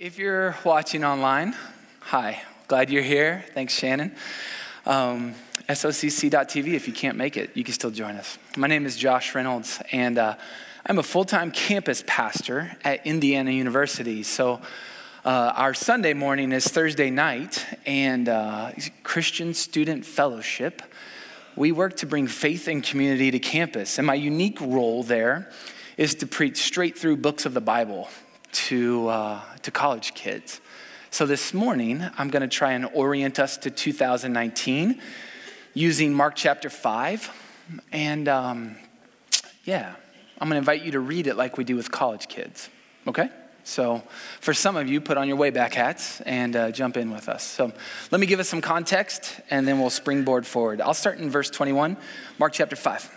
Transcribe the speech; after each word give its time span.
If 0.00 0.18
you're 0.18 0.56
watching 0.64 1.04
online, 1.04 1.54
hi, 2.00 2.40
glad 2.68 2.88
you're 2.88 3.02
here. 3.02 3.44
Thanks, 3.52 3.74
Shannon. 3.74 4.14
Um, 4.86 5.34
SOCC.tv, 5.68 6.72
if 6.72 6.88
you 6.88 6.94
can't 6.94 7.18
make 7.18 7.36
it, 7.36 7.54
you 7.54 7.62
can 7.64 7.74
still 7.74 7.90
join 7.90 8.16
us. 8.16 8.38
My 8.56 8.66
name 8.66 8.86
is 8.86 8.96
Josh 8.96 9.34
Reynolds, 9.34 9.78
and 9.92 10.16
uh, 10.16 10.36
I'm 10.86 10.98
a 10.98 11.02
full 11.02 11.26
time 11.26 11.50
campus 11.50 12.02
pastor 12.06 12.74
at 12.82 13.06
Indiana 13.06 13.50
University. 13.50 14.22
So, 14.22 14.62
uh, 15.22 15.52
our 15.54 15.74
Sunday 15.74 16.14
morning 16.14 16.52
is 16.52 16.66
Thursday 16.66 17.10
night, 17.10 17.66
and 17.84 18.26
uh, 18.26 18.72
Christian 19.02 19.52
Student 19.52 20.06
Fellowship. 20.06 20.80
We 21.56 21.72
work 21.72 21.98
to 21.98 22.06
bring 22.06 22.26
faith 22.26 22.68
and 22.68 22.82
community 22.82 23.30
to 23.32 23.38
campus, 23.38 23.98
and 23.98 24.06
my 24.06 24.14
unique 24.14 24.62
role 24.62 25.02
there 25.02 25.50
is 25.98 26.14
to 26.14 26.26
preach 26.26 26.56
straight 26.62 26.96
through 26.96 27.18
books 27.18 27.44
of 27.44 27.52
the 27.52 27.60
Bible 27.60 28.08
to, 28.52 29.08
uh, 29.08 29.40
to 29.62 29.70
college 29.70 30.14
kids. 30.14 30.60
So 31.10 31.26
this 31.26 31.52
morning, 31.52 32.04
I'm 32.18 32.30
going 32.30 32.42
to 32.42 32.48
try 32.48 32.72
and 32.72 32.86
orient 32.94 33.38
us 33.38 33.56
to 33.58 33.70
2019 33.70 35.00
using 35.74 36.14
Mark 36.14 36.34
chapter 36.36 36.70
5. 36.70 37.30
And 37.92 38.28
um, 38.28 38.76
yeah, 39.64 39.94
I'm 40.38 40.48
going 40.48 40.54
to 40.54 40.58
invite 40.58 40.82
you 40.82 40.92
to 40.92 41.00
read 41.00 41.26
it 41.26 41.36
like 41.36 41.58
we 41.58 41.64
do 41.64 41.76
with 41.76 41.90
college 41.90 42.28
kids, 42.28 42.68
okay? 43.06 43.28
So, 43.62 44.02
for 44.40 44.54
some 44.54 44.76
of 44.76 44.88
you, 44.88 45.00
put 45.00 45.18
on 45.18 45.28
your 45.28 45.36
way 45.36 45.50
back 45.50 45.74
hats 45.74 46.20
and 46.22 46.56
uh, 46.56 46.70
jump 46.70 46.96
in 46.96 47.10
with 47.10 47.28
us. 47.28 47.42
So, 47.44 47.72
let 48.10 48.20
me 48.20 48.26
give 48.26 48.40
us 48.40 48.48
some 48.48 48.60
context 48.60 49.40
and 49.50 49.68
then 49.68 49.78
we'll 49.78 49.90
springboard 49.90 50.46
forward. 50.46 50.80
I'll 50.80 50.94
start 50.94 51.18
in 51.18 51.28
verse 51.28 51.50
21, 51.50 51.96
Mark 52.38 52.52
chapter 52.52 52.74
5. 52.74 53.10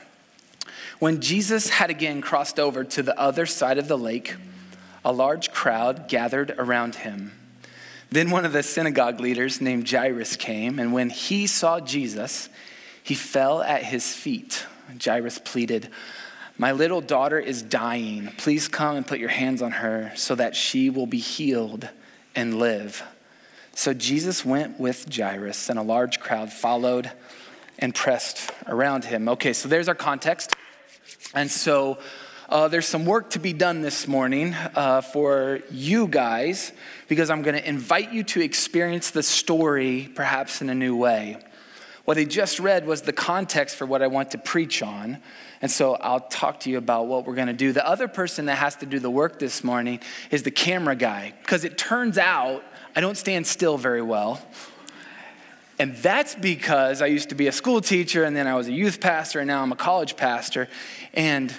When 0.99 1.21
Jesus 1.21 1.69
had 1.69 1.89
again 1.89 2.21
crossed 2.21 2.59
over 2.59 2.83
to 2.83 3.03
the 3.03 3.17
other 3.19 3.45
side 3.45 3.77
of 3.77 3.87
the 3.87 3.97
lake, 3.97 4.35
a 5.05 5.11
large 5.11 5.51
crowd 5.51 6.07
gathered 6.07 6.53
around 6.57 6.95
him. 6.95 7.31
Then 8.09 8.29
one 8.29 8.45
of 8.45 8.53
the 8.53 8.63
synagogue 8.63 9.19
leaders 9.19 9.59
named 9.59 9.89
Jairus 9.89 10.35
came, 10.35 10.77
and 10.79 10.93
when 10.93 11.09
he 11.09 11.47
saw 11.47 11.79
Jesus, 11.79 12.49
he 13.03 13.15
fell 13.15 13.61
at 13.61 13.83
his 13.83 14.13
feet. 14.13 14.65
Jairus 15.03 15.39
pleaded, 15.39 15.89
My 16.57 16.71
little 16.71 17.01
daughter 17.01 17.39
is 17.39 17.63
dying. 17.63 18.31
Please 18.37 18.67
come 18.67 18.95
and 18.95 19.07
put 19.07 19.19
your 19.19 19.29
hands 19.29 19.61
on 19.61 19.71
her 19.71 20.11
so 20.15 20.35
that 20.35 20.55
she 20.55 20.89
will 20.89 21.07
be 21.07 21.17
healed 21.17 21.89
and 22.35 22.59
live. 22.59 23.03
So 23.75 23.93
Jesus 23.93 24.45
went 24.45 24.79
with 24.79 25.13
Jairus, 25.13 25.69
and 25.69 25.79
a 25.79 25.83
large 25.83 26.19
crowd 26.19 26.53
followed 26.53 27.11
and 27.79 27.95
pressed 27.95 28.51
around 28.67 29.05
him. 29.05 29.27
Okay, 29.27 29.53
so 29.53 29.67
there's 29.67 29.89
our 29.89 29.95
context. 29.95 30.55
And 31.33 31.49
so 31.49 31.97
uh, 32.53 32.67
there's 32.67 32.87
some 32.87 33.03
work 33.03 33.31
to 33.31 33.39
be 33.39 33.51
done 33.51 33.81
this 33.81 34.07
morning 34.07 34.53
uh, 34.75 35.01
for 35.01 35.61
you 35.71 36.07
guys 36.07 36.71
because 37.07 37.31
I'm 37.31 37.41
going 37.41 37.55
to 37.55 37.67
invite 37.67 38.13
you 38.13 38.23
to 38.25 38.41
experience 38.41 39.09
the 39.09 39.23
story 39.23 40.07
perhaps 40.13 40.61
in 40.61 40.69
a 40.69 40.75
new 40.75 40.95
way. 40.95 41.39
What 42.05 42.19
I 42.19 42.25
just 42.25 42.59
read 42.59 42.85
was 42.85 43.01
the 43.01 43.11
context 43.11 43.75
for 43.75 43.87
what 43.87 44.03
I 44.03 44.07
want 44.07 44.29
to 44.31 44.37
preach 44.37 44.83
on. 44.83 45.17
And 45.63 45.71
so 45.71 45.95
I'll 45.95 46.19
talk 46.19 46.59
to 46.61 46.69
you 46.69 46.77
about 46.77 47.07
what 47.07 47.25
we're 47.25 47.33
going 47.33 47.47
to 47.47 47.53
do. 47.53 47.71
The 47.71 47.87
other 47.87 48.07
person 48.07 48.45
that 48.45 48.57
has 48.57 48.75
to 48.77 48.85
do 48.85 48.99
the 48.99 49.09
work 49.09 49.39
this 49.39 49.63
morning 49.63 49.99
is 50.29 50.43
the 50.43 50.51
camera 50.51 50.95
guy 50.95 51.33
because 51.41 51.63
it 51.63 51.75
turns 51.75 52.19
out 52.19 52.63
I 52.95 53.01
don't 53.01 53.17
stand 53.17 53.47
still 53.47 53.79
very 53.79 54.03
well. 54.03 54.39
And 55.79 55.95
that's 55.95 56.35
because 56.35 57.01
I 57.01 57.07
used 57.07 57.29
to 57.29 57.35
be 57.35 57.47
a 57.47 57.51
school 57.51 57.81
teacher 57.81 58.23
and 58.23 58.35
then 58.35 58.45
I 58.45 58.53
was 58.53 58.67
a 58.67 58.71
youth 58.71 59.01
pastor 59.01 59.39
and 59.39 59.47
now 59.47 59.63
I'm 59.63 59.71
a 59.71 59.75
college 59.75 60.15
pastor. 60.15 60.67
And 61.15 61.51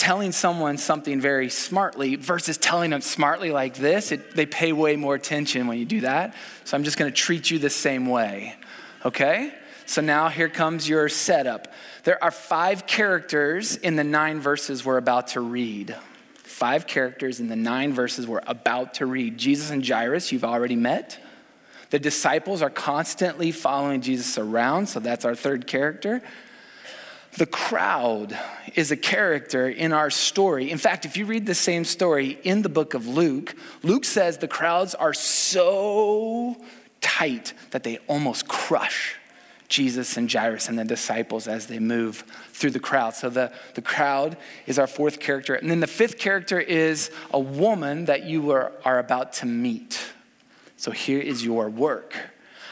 telling 0.00 0.32
someone 0.32 0.78
something 0.78 1.20
very 1.20 1.50
smartly 1.50 2.16
versus 2.16 2.56
telling 2.56 2.88
them 2.88 3.02
smartly 3.02 3.50
like 3.50 3.74
this, 3.74 4.12
it, 4.12 4.34
they 4.34 4.46
pay 4.46 4.72
way 4.72 4.96
more 4.96 5.14
attention 5.14 5.66
when 5.66 5.76
you 5.76 5.84
do 5.84 6.00
that. 6.00 6.34
So 6.64 6.74
I'm 6.74 6.84
just 6.84 6.96
going 6.96 7.12
to 7.12 7.14
treat 7.14 7.50
you 7.50 7.58
the 7.58 7.68
same 7.68 8.06
way. 8.06 8.56
Okay? 9.04 9.52
So 9.84 10.00
now 10.00 10.30
here 10.30 10.48
comes 10.48 10.88
your 10.88 11.10
setup. 11.10 11.68
There 12.04 12.22
are 12.24 12.30
five 12.30 12.86
characters 12.86 13.76
in 13.76 13.96
the 13.96 14.04
nine 14.04 14.40
verses 14.40 14.86
we're 14.86 14.96
about 14.96 15.28
to 15.28 15.42
read. 15.42 15.94
Five 16.32 16.86
characters 16.86 17.38
in 17.38 17.48
the 17.48 17.56
nine 17.56 17.92
verses 17.92 18.26
we're 18.26 18.40
about 18.46 18.94
to 18.94 19.06
read. 19.06 19.36
Jesus 19.36 19.70
and 19.70 19.86
Jairus, 19.86 20.32
you've 20.32 20.44
already 20.44 20.76
met. 20.76 21.18
The 21.90 21.98
disciples 21.98 22.62
are 22.62 22.70
constantly 22.70 23.52
following 23.52 24.00
Jesus 24.00 24.38
around, 24.38 24.88
so 24.88 24.98
that's 24.98 25.26
our 25.26 25.34
third 25.34 25.66
character. 25.66 26.22
The 27.36 27.46
crowd 27.46 28.36
is 28.74 28.90
a 28.90 28.96
character 28.96 29.68
in 29.68 29.92
our 29.92 30.10
story. 30.10 30.70
In 30.70 30.78
fact, 30.78 31.04
if 31.04 31.16
you 31.16 31.26
read 31.26 31.46
the 31.46 31.54
same 31.54 31.84
story 31.84 32.38
in 32.42 32.62
the 32.62 32.68
book 32.68 32.94
of 32.94 33.06
Luke, 33.06 33.54
Luke 33.82 34.04
says 34.04 34.38
the 34.38 34.48
crowds 34.48 34.94
are 34.94 35.14
so 35.14 36.56
tight 37.00 37.54
that 37.70 37.82
they 37.82 37.98
almost 38.08 38.48
crush 38.48 39.16
Jesus 39.68 40.16
and 40.16 40.30
Jairus 40.30 40.68
and 40.68 40.76
the 40.76 40.84
disciples 40.84 41.46
as 41.46 41.68
they 41.68 41.78
move 41.78 42.24
through 42.48 42.72
the 42.72 42.80
crowd. 42.80 43.14
So 43.14 43.30
the, 43.30 43.52
the 43.74 43.82
crowd 43.82 44.36
is 44.66 44.78
our 44.80 44.88
fourth 44.88 45.20
character. 45.20 45.54
And 45.54 45.70
then 45.70 45.78
the 45.78 45.86
fifth 45.86 46.18
character 46.18 46.58
is 46.58 47.12
a 47.30 47.38
woman 47.38 48.06
that 48.06 48.24
you 48.24 48.50
are, 48.50 48.72
are 48.84 48.98
about 48.98 49.32
to 49.34 49.46
meet. 49.46 50.02
So 50.76 50.90
here 50.90 51.20
is 51.20 51.44
your 51.44 51.70
work. 51.70 52.16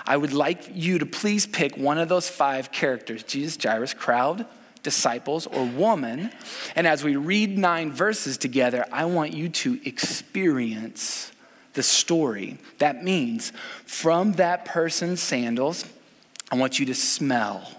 I 0.09 0.17
would 0.17 0.33
like 0.33 0.71
you 0.75 1.01
to 1.01 1.07
please 1.07 1.45
pick 1.45 1.77
one 1.77 1.99
of 1.99 2.09
those 2.09 2.31
five 2.31 2.73
characters 2.73 3.23
Jesus, 3.23 3.63
Jairus, 3.63 3.93
crowd, 3.93 4.47
disciples, 4.83 5.47
or 5.47 5.67
woman. 5.67 6.31
And 6.75 6.87
as 6.87 7.05
we 7.05 7.17
read 7.17 7.59
nine 7.59 7.93
verses 7.93 8.39
together, 8.39 8.87
I 8.91 9.05
want 9.05 9.35
you 9.35 9.51
to 9.51 9.79
experience 9.87 11.31
the 11.75 11.83
story. 11.83 12.57
That 12.79 13.05
means 13.05 13.53
from 13.85 14.33
that 14.33 14.65
person's 14.65 15.21
sandals, 15.21 15.85
I 16.51 16.57
want 16.57 16.79
you 16.79 16.87
to 16.87 16.95
smell, 16.95 17.71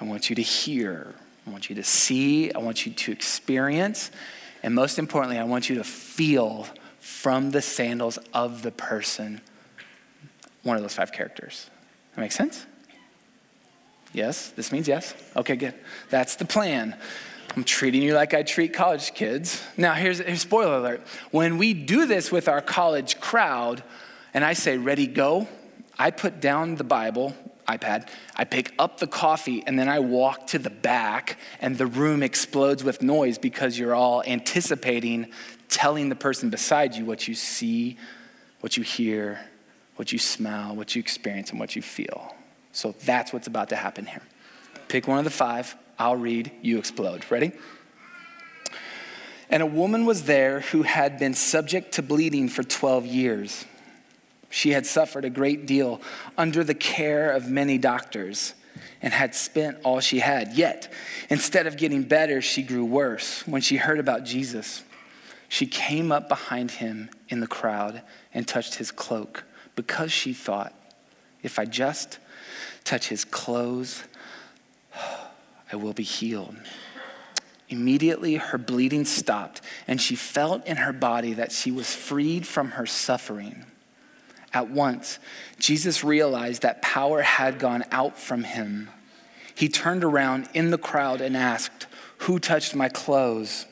I 0.00 0.04
want 0.04 0.30
you 0.30 0.36
to 0.36 0.42
hear, 0.42 1.16
I 1.48 1.50
want 1.50 1.68
you 1.68 1.74
to 1.74 1.84
see, 1.84 2.52
I 2.52 2.58
want 2.58 2.86
you 2.86 2.92
to 2.92 3.10
experience, 3.10 4.12
and 4.62 4.72
most 4.72 5.00
importantly, 5.00 5.40
I 5.40 5.44
want 5.44 5.68
you 5.68 5.74
to 5.78 5.84
feel 5.84 6.68
from 7.00 7.50
the 7.50 7.60
sandals 7.60 8.18
of 8.32 8.62
the 8.62 8.70
person 8.70 9.40
one 10.62 10.76
of 10.76 10.82
those 10.82 10.94
five 10.94 11.12
characters. 11.12 11.70
That 12.14 12.20
makes 12.20 12.34
sense? 12.34 12.66
Yes? 14.12 14.50
This 14.50 14.72
means 14.72 14.88
yes? 14.88 15.14
Okay, 15.36 15.56
good. 15.56 15.74
That's 16.10 16.36
the 16.36 16.44
plan. 16.44 16.96
I'm 17.56 17.64
treating 17.64 18.02
you 18.02 18.14
like 18.14 18.34
I 18.34 18.42
treat 18.42 18.72
college 18.72 19.14
kids. 19.14 19.62
Now, 19.76 19.94
here's, 19.94 20.20
a 20.20 20.36
spoiler 20.36 20.78
alert. 20.78 21.02
When 21.30 21.58
we 21.58 21.74
do 21.74 22.06
this 22.06 22.30
with 22.30 22.48
our 22.48 22.60
college 22.60 23.20
crowd, 23.20 23.82
and 24.34 24.44
I 24.44 24.52
say, 24.52 24.78
ready, 24.78 25.06
go, 25.06 25.48
I 25.98 26.10
put 26.10 26.40
down 26.40 26.76
the 26.76 26.84
Bible, 26.84 27.34
iPad, 27.66 28.08
I 28.36 28.44
pick 28.44 28.74
up 28.78 28.98
the 28.98 29.06
coffee, 29.06 29.64
and 29.66 29.78
then 29.78 29.88
I 29.88 29.98
walk 29.98 30.48
to 30.48 30.58
the 30.58 30.70
back, 30.70 31.38
and 31.60 31.76
the 31.76 31.86
room 31.86 32.22
explodes 32.22 32.84
with 32.84 33.02
noise 33.02 33.38
because 33.38 33.78
you're 33.78 33.94
all 33.94 34.22
anticipating 34.24 35.32
telling 35.68 36.08
the 36.08 36.16
person 36.16 36.50
beside 36.50 36.94
you 36.94 37.04
what 37.04 37.28
you 37.28 37.34
see, 37.34 37.98
what 38.60 38.76
you 38.76 38.82
hear, 38.82 39.40
what 39.98 40.12
you 40.12 40.18
smell, 40.18 40.76
what 40.76 40.94
you 40.94 41.00
experience, 41.00 41.50
and 41.50 41.58
what 41.58 41.74
you 41.74 41.82
feel. 41.82 42.32
So 42.70 42.94
that's 43.04 43.32
what's 43.32 43.48
about 43.48 43.70
to 43.70 43.76
happen 43.76 44.06
here. 44.06 44.22
Pick 44.86 45.08
one 45.08 45.18
of 45.18 45.24
the 45.24 45.30
five. 45.30 45.74
I'll 45.98 46.14
read, 46.14 46.52
you 46.62 46.78
explode. 46.78 47.28
Ready? 47.28 47.50
And 49.50 49.60
a 49.60 49.66
woman 49.66 50.06
was 50.06 50.22
there 50.22 50.60
who 50.60 50.82
had 50.82 51.18
been 51.18 51.34
subject 51.34 51.94
to 51.94 52.02
bleeding 52.02 52.48
for 52.48 52.62
12 52.62 53.06
years. 53.06 53.64
She 54.50 54.70
had 54.70 54.86
suffered 54.86 55.24
a 55.24 55.30
great 55.30 55.66
deal 55.66 56.00
under 56.36 56.62
the 56.62 56.74
care 56.74 57.32
of 57.32 57.50
many 57.50 57.76
doctors 57.76 58.54
and 59.02 59.12
had 59.12 59.34
spent 59.34 59.78
all 59.82 59.98
she 59.98 60.20
had. 60.20 60.54
Yet, 60.54 60.92
instead 61.28 61.66
of 61.66 61.76
getting 61.76 62.04
better, 62.04 62.40
she 62.40 62.62
grew 62.62 62.84
worse. 62.84 63.44
When 63.48 63.62
she 63.62 63.78
heard 63.78 63.98
about 63.98 64.24
Jesus, 64.24 64.84
she 65.48 65.66
came 65.66 66.12
up 66.12 66.28
behind 66.28 66.70
him 66.70 67.10
in 67.28 67.40
the 67.40 67.48
crowd 67.48 68.02
and 68.32 68.46
touched 68.46 68.76
his 68.76 68.92
cloak 68.92 69.42
because 69.78 70.10
she 70.10 70.32
thought, 70.32 70.74
if 71.40 71.56
I 71.56 71.64
just 71.64 72.18
touch 72.82 73.06
his 73.10 73.24
clothes, 73.24 74.02
I 75.72 75.76
will 75.76 75.92
be 75.92 76.02
healed. 76.02 76.56
Immediately, 77.68 78.34
her 78.34 78.58
bleeding 78.58 79.04
stopped, 79.04 79.60
and 79.86 80.00
she 80.00 80.16
felt 80.16 80.66
in 80.66 80.78
her 80.78 80.92
body 80.92 81.32
that 81.34 81.52
she 81.52 81.70
was 81.70 81.94
freed 81.94 82.44
from 82.44 82.72
her 82.72 82.86
suffering. 82.86 83.66
At 84.52 84.68
once, 84.68 85.20
Jesus 85.60 86.02
realized 86.02 86.62
that 86.62 86.82
power 86.82 87.22
had 87.22 87.60
gone 87.60 87.84
out 87.92 88.18
from 88.18 88.42
him. 88.42 88.90
He 89.54 89.68
turned 89.68 90.02
around 90.02 90.48
in 90.54 90.72
the 90.72 90.78
crowd 90.78 91.20
and 91.20 91.36
asked, 91.36 91.86
Who 92.22 92.40
touched 92.40 92.74
my 92.74 92.88
clothes? 92.88 93.64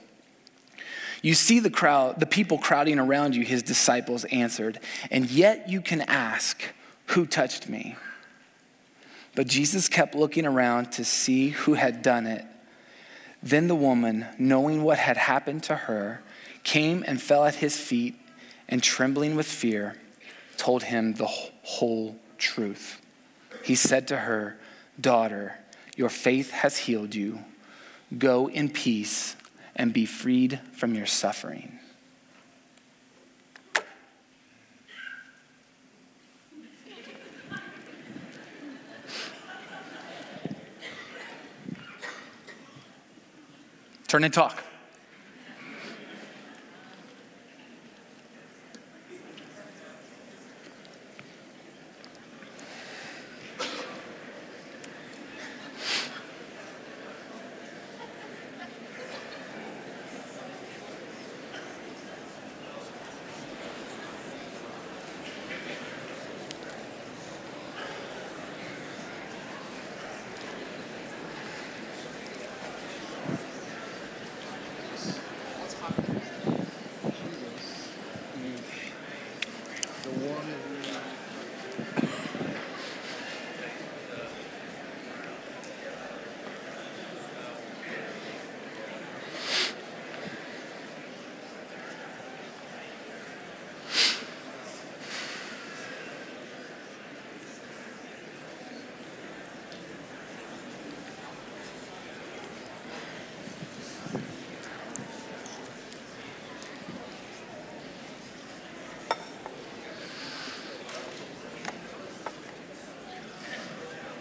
You 1.27 1.35
see 1.35 1.59
the 1.59 1.71
crowd, 1.71 2.21
the 2.21 2.25
people 2.25 2.57
crowding 2.57 3.01
around 3.01 3.35
you, 3.35 3.43
his 3.45 3.65
disciples 3.65 4.25
answered, 4.27 4.79
and 5.11 5.29
yet 5.29 5.69
you 5.69 5.81
can 5.81 6.03
ask, 6.03 6.63
Who 7.07 7.27
touched 7.27 7.69
me? 7.69 7.97
But 9.35 9.49
Jesus 9.49 9.89
kept 9.89 10.15
looking 10.15 10.47
around 10.47 10.93
to 10.93 11.05
see 11.05 11.49
who 11.49 11.75
had 11.75 12.01
done 12.01 12.29
it. 12.29 12.45
Then 13.43 13.67
the 13.67 13.75
woman, 13.75 14.25
knowing 14.39 14.85
what 14.85 14.99
had 14.99 15.17
happened 15.17 15.65
to 15.65 15.75
her, 15.75 16.23
came 16.63 17.03
and 17.09 17.21
fell 17.21 17.45
at 17.45 17.57
his 17.57 17.77
feet 17.77 18.15
and 18.69 18.81
trembling 18.81 19.35
with 19.35 19.49
fear, 19.49 19.97
told 20.57 20.85
him 20.85 21.15
the 21.15 21.27
whole 21.27 22.15
truth. 22.39 23.01
He 23.65 23.75
said 23.75 24.07
to 24.07 24.17
her, 24.19 24.59
Daughter, 25.01 25.59
your 25.97 26.09
faith 26.09 26.53
has 26.53 26.77
healed 26.77 27.17
you. 27.17 27.41
Go 28.17 28.49
in 28.49 28.69
peace 28.69 29.35
and 29.77 29.93
be 29.93 30.07
freed 30.07 30.59
from 30.73 30.95
your 30.95 31.07
suffering. 31.07 31.79
Turn 44.09 44.25
and 44.25 44.33
talk. 44.33 44.66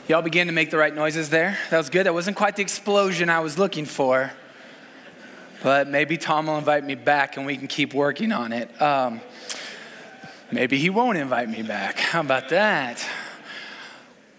Y'all 0.07 0.21
began 0.21 0.45
to 0.45 0.53
make 0.53 0.69
the 0.69 0.77
right 0.77 0.93
noises 0.93 1.31
there. 1.31 1.57
That 1.71 1.79
was 1.79 1.89
good. 1.89 2.05
That 2.05 2.13
wasn't 2.13 2.37
quite 2.37 2.55
the 2.55 2.61
explosion 2.61 3.27
I 3.27 3.39
was 3.39 3.57
looking 3.57 3.85
for. 3.85 4.31
But 5.63 5.87
maybe 5.87 6.15
Tom 6.15 6.45
will 6.45 6.59
invite 6.59 6.83
me 6.83 6.93
back 6.93 7.37
and 7.37 7.45
we 7.47 7.57
can 7.57 7.65
keep 7.65 7.91
working 7.91 8.31
on 8.31 8.53
it. 8.53 8.69
Um, 8.79 9.19
maybe 10.51 10.77
he 10.77 10.91
won't 10.91 11.17
invite 11.17 11.49
me 11.49 11.63
back. 11.63 11.97
How 11.97 12.21
about 12.21 12.49
that? 12.49 13.03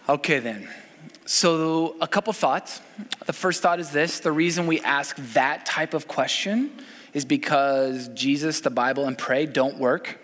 Okay, 0.08 0.38
then. 0.38 0.68
So, 1.24 1.96
a 2.00 2.06
couple 2.06 2.32
thoughts. 2.32 2.80
The 3.24 3.32
first 3.32 3.60
thought 3.60 3.80
is 3.80 3.90
this 3.90 4.20
the 4.20 4.30
reason 4.30 4.68
we 4.68 4.78
ask 4.82 5.16
that 5.32 5.66
type 5.66 5.94
of 5.94 6.06
question 6.06 6.70
is 7.12 7.24
because 7.24 8.06
Jesus, 8.10 8.60
the 8.60 8.70
Bible, 8.70 9.06
and 9.06 9.18
pray 9.18 9.46
don't 9.46 9.78
work. 9.78 10.20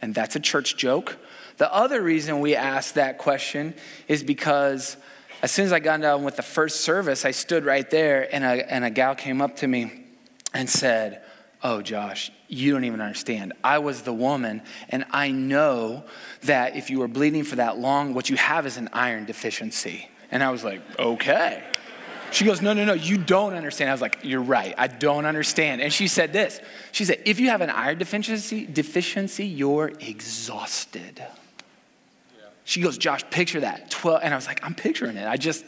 And 0.00 0.14
that's 0.14 0.34
a 0.34 0.40
church 0.40 0.78
joke. 0.78 1.18
The 1.62 1.72
other 1.72 2.02
reason 2.02 2.40
we 2.40 2.56
asked 2.56 2.96
that 2.96 3.18
question 3.18 3.74
is 4.08 4.24
because 4.24 4.96
as 5.42 5.52
soon 5.52 5.64
as 5.64 5.72
I 5.72 5.78
got 5.78 6.00
done 6.00 6.24
with 6.24 6.34
the 6.34 6.42
first 6.42 6.80
service, 6.80 7.24
I 7.24 7.30
stood 7.30 7.64
right 7.64 7.88
there 7.88 8.28
and 8.34 8.42
a, 8.42 8.68
and 8.68 8.84
a 8.84 8.90
gal 8.90 9.14
came 9.14 9.40
up 9.40 9.54
to 9.58 9.68
me 9.68 10.06
and 10.52 10.68
said, 10.68 11.22
Oh, 11.62 11.80
Josh, 11.80 12.32
you 12.48 12.72
don't 12.72 12.82
even 12.82 13.00
understand. 13.00 13.52
I 13.62 13.78
was 13.78 14.02
the 14.02 14.12
woman, 14.12 14.62
and 14.88 15.04
I 15.12 15.30
know 15.30 16.02
that 16.42 16.74
if 16.74 16.90
you 16.90 16.98
were 16.98 17.06
bleeding 17.06 17.44
for 17.44 17.54
that 17.54 17.78
long, 17.78 18.12
what 18.12 18.28
you 18.28 18.34
have 18.34 18.66
is 18.66 18.76
an 18.76 18.88
iron 18.92 19.24
deficiency. 19.24 20.10
And 20.32 20.42
I 20.42 20.50
was 20.50 20.64
like, 20.64 20.82
Okay. 20.98 21.62
She 22.32 22.44
goes, 22.44 22.60
No, 22.60 22.72
no, 22.72 22.84
no, 22.84 22.94
you 22.94 23.18
don't 23.18 23.54
understand. 23.54 23.88
I 23.88 23.94
was 23.94 24.02
like, 24.02 24.18
You're 24.24 24.42
right. 24.42 24.74
I 24.76 24.88
don't 24.88 25.26
understand. 25.26 25.80
And 25.80 25.92
she 25.92 26.08
said 26.08 26.32
this 26.32 26.60
She 26.90 27.04
said, 27.04 27.22
If 27.24 27.38
you 27.38 27.50
have 27.50 27.60
an 27.60 27.70
iron 27.70 27.98
deficiency, 27.98 28.66
deficiency 28.66 29.46
you're 29.46 29.92
exhausted. 30.00 31.24
She 32.64 32.80
goes, 32.80 32.98
Josh, 32.98 33.22
picture 33.30 33.60
that. 33.60 33.90
12. 33.90 34.20
And 34.22 34.32
I 34.32 34.36
was 34.36 34.46
like, 34.46 34.64
I'm 34.64 34.74
picturing 34.74 35.16
it. 35.16 35.26
I 35.26 35.36
just, 35.36 35.64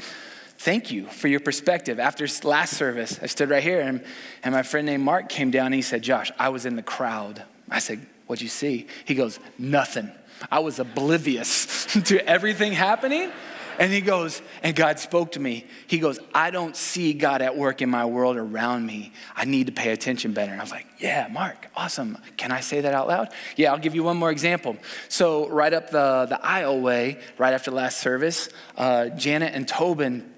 thank 0.58 0.91
you 0.91 1.06
for 1.06 1.29
your 1.29 1.41
perspective. 1.41 1.99
After 1.99 2.26
last 2.44 2.76
service, 2.76 3.19
I 3.23 3.26
stood 3.26 3.50
right 3.50 3.62
here 3.62 3.81
and, 3.81 4.05
and 4.43 4.55
my 4.55 4.62
friend 4.62 4.87
named 4.87 5.02
Mark 5.02 5.29
came 5.29 5.50
down 5.50 5.67
and 5.67 5.75
he 5.75 5.82
said, 5.82 6.02
Josh, 6.02 6.31
I 6.38 6.50
was 6.50 6.67
in 6.67 6.76
the 6.76 6.82
crowd. 6.82 7.43
I 7.70 7.79
said, 7.79 8.06
What'd 8.26 8.43
you 8.43 8.49
see? 8.49 8.87
He 9.05 9.14
goes, 9.14 9.38
Nothing. 9.58 10.11
I 10.50 10.61
was 10.61 10.79
oblivious 10.79 11.87
to 12.05 12.26
everything 12.26 12.73
happening. 12.73 13.31
And 13.79 13.93
he 13.93 14.00
goes, 14.00 14.41
and 14.62 14.75
God 14.75 14.99
spoke 14.99 15.32
to 15.32 15.41
me. 15.41 15.67
He 15.87 15.99
goes, 15.99 16.19
I 16.35 16.50
don't 16.50 16.76
see 16.76 17.12
God 17.12 17.43
at 17.43 17.56
work 17.56 17.82
in 17.82 17.91
my 17.91 18.05
world 18.05 18.37
around 18.37 18.87
me. 18.87 19.12
I 19.37 19.44
need 19.44 19.67
to 19.67 19.73
pay 19.73 19.91
attention 19.91 20.32
better. 20.32 20.53
And 20.53 20.61
I 20.61 20.65
was 20.65 20.71
like, 20.71 20.87
Yeah, 20.99 21.29
Mark, 21.31 21.69
awesome. 21.76 22.19
Can 22.37 22.53
I 22.53 22.61
say 22.61 22.81
that 22.82 22.94
out 22.94 23.09
loud? 23.09 23.29
Yeah, 23.56 23.73
I'll 23.73 23.79
give 23.79 23.94
you 23.94 24.05
one 24.05 24.17
more 24.17 24.31
example. 24.31 24.76
So, 25.09 25.49
right 25.49 25.73
up 25.73 25.91
the, 25.91 26.26
the 26.29 26.44
aisle 26.44 26.81
way, 26.81 27.19
right 27.38 27.55
after 27.55 27.71
last 27.71 27.99
service, 27.99 28.49
uh, 28.76 29.09
Janet 29.11 29.55
and 29.55 29.67
Tobin 29.67 30.31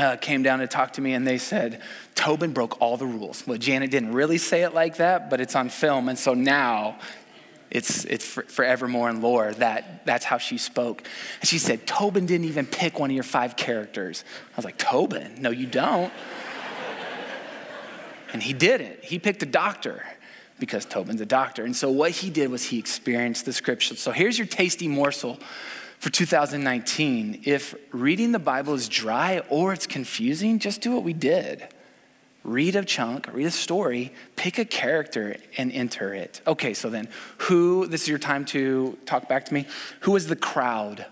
uh, 0.00 0.16
came 0.16 0.42
down 0.42 0.60
to 0.60 0.66
talk 0.66 0.94
to 0.94 1.00
me 1.00 1.12
and 1.12 1.26
they 1.26 1.38
said, 1.38 1.82
Tobin 2.14 2.52
broke 2.52 2.80
all 2.80 2.96
the 2.96 3.06
rules. 3.06 3.46
Well, 3.46 3.58
Janet 3.58 3.90
didn't 3.90 4.12
really 4.12 4.38
say 4.38 4.62
it 4.62 4.74
like 4.74 4.96
that, 4.96 5.30
but 5.30 5.40
it's 5.40 5.54
on 5.54 5.68
film. 5.68 6.08
And 6.08 6.18
so 6.18 6.34
now 6.34 6.98
it's, 7.70 8.04
it's 8.04 8.24
for, 8.24 8.42
forevermore 8.42 9.08
in 9.08 9.20
lore 9.20 9.52
that 9.54 10.04
that's 10.04 10.24
how 10.24 10.38
she 10.38 10.58
spoke. 10.58 11.02
And 11.40 11.48
she 11.48 11.58
said, 11.58 11.86
Tobin 11.86 12.26
didn't 12.26 12.46
even 12.46 12.66
pick 12.66 12.98
one 12.98 13.10
of 13.10 13.14
your 13.14 13.24
five 13.24 13.56
characters. 13.56 14.24
I 14.52 14.56
was 14.56 14.64
like, 14.64 14.78
Tobin? 14.78 15.40
No, 15.40 15.50
you 15.50 15.66
don't. 15.66 16.12
and 18.32 18.42
he 18.42 18.52
didn't. 18.52 19.04
He 19.04 19.18
picked 19.18 19.42
a 19.42 19.46
doctor 19.46 20.04
because 20.58 20.84
Tobin's 20.84 21.20
a 21.20 21.26
doctor. 21.26 21.64
And 21.64 21.74
so 21.74 21.90
what 21.90 22.10
he 22.10 22.28
did 22.28 22.50
was 22.50 22.64
he 22.64 22.78
experienced 22.78 23.46
the 23.46 23.52
scripture. 23.52 23.96
So 23.96 24.10
here's 24.10 24.36
your 24.36 24.46
tasty 24.46 24.88
morsel 24.88 25.38
for 25.98 26.10
2019. 26.10 27.42
If 27.44 27.74
reading 27.92 28.32
the 28.32 28.38
Bible 28.38 28.74
is 28.74 28.88
dry 28.88 29.42
or 29.48 29.72
it's 29.72 29.86
confusing, 29.86 30.58
just 30.58 30.80
do 30.80 30.92
what 30.92 31.04
we 31.04 31.12
did 31.12 31.68
read 32.44 32.76
a 32.76 32.84
chunk, 32.84 33.28
read 33.32 33.46
a 33.46 33.50
story, 33.50 34.12
pick 34.36 34.58
a 34.58 34.64
character 34.64 35.36
and 35.56 35.70
enter 35.72 36.14
it. 36.14 36.40
Okay, 36.46 36.74
so 36.74 36.90
then 36.90 37.08
who, 37.38 37.86
this 37.86 38.02
is 38.02 38.08
your 38.08 38.18
time 38.18 38.44
to 38.46 38.98
talk 39.06 39.28
back 39.28 39.46
to 39.46 39.54
me. 39.54 39.66
Who 40.00 40.16
is 40.16 40.26
the 40.26 40.36
crowd? 40.36 41.06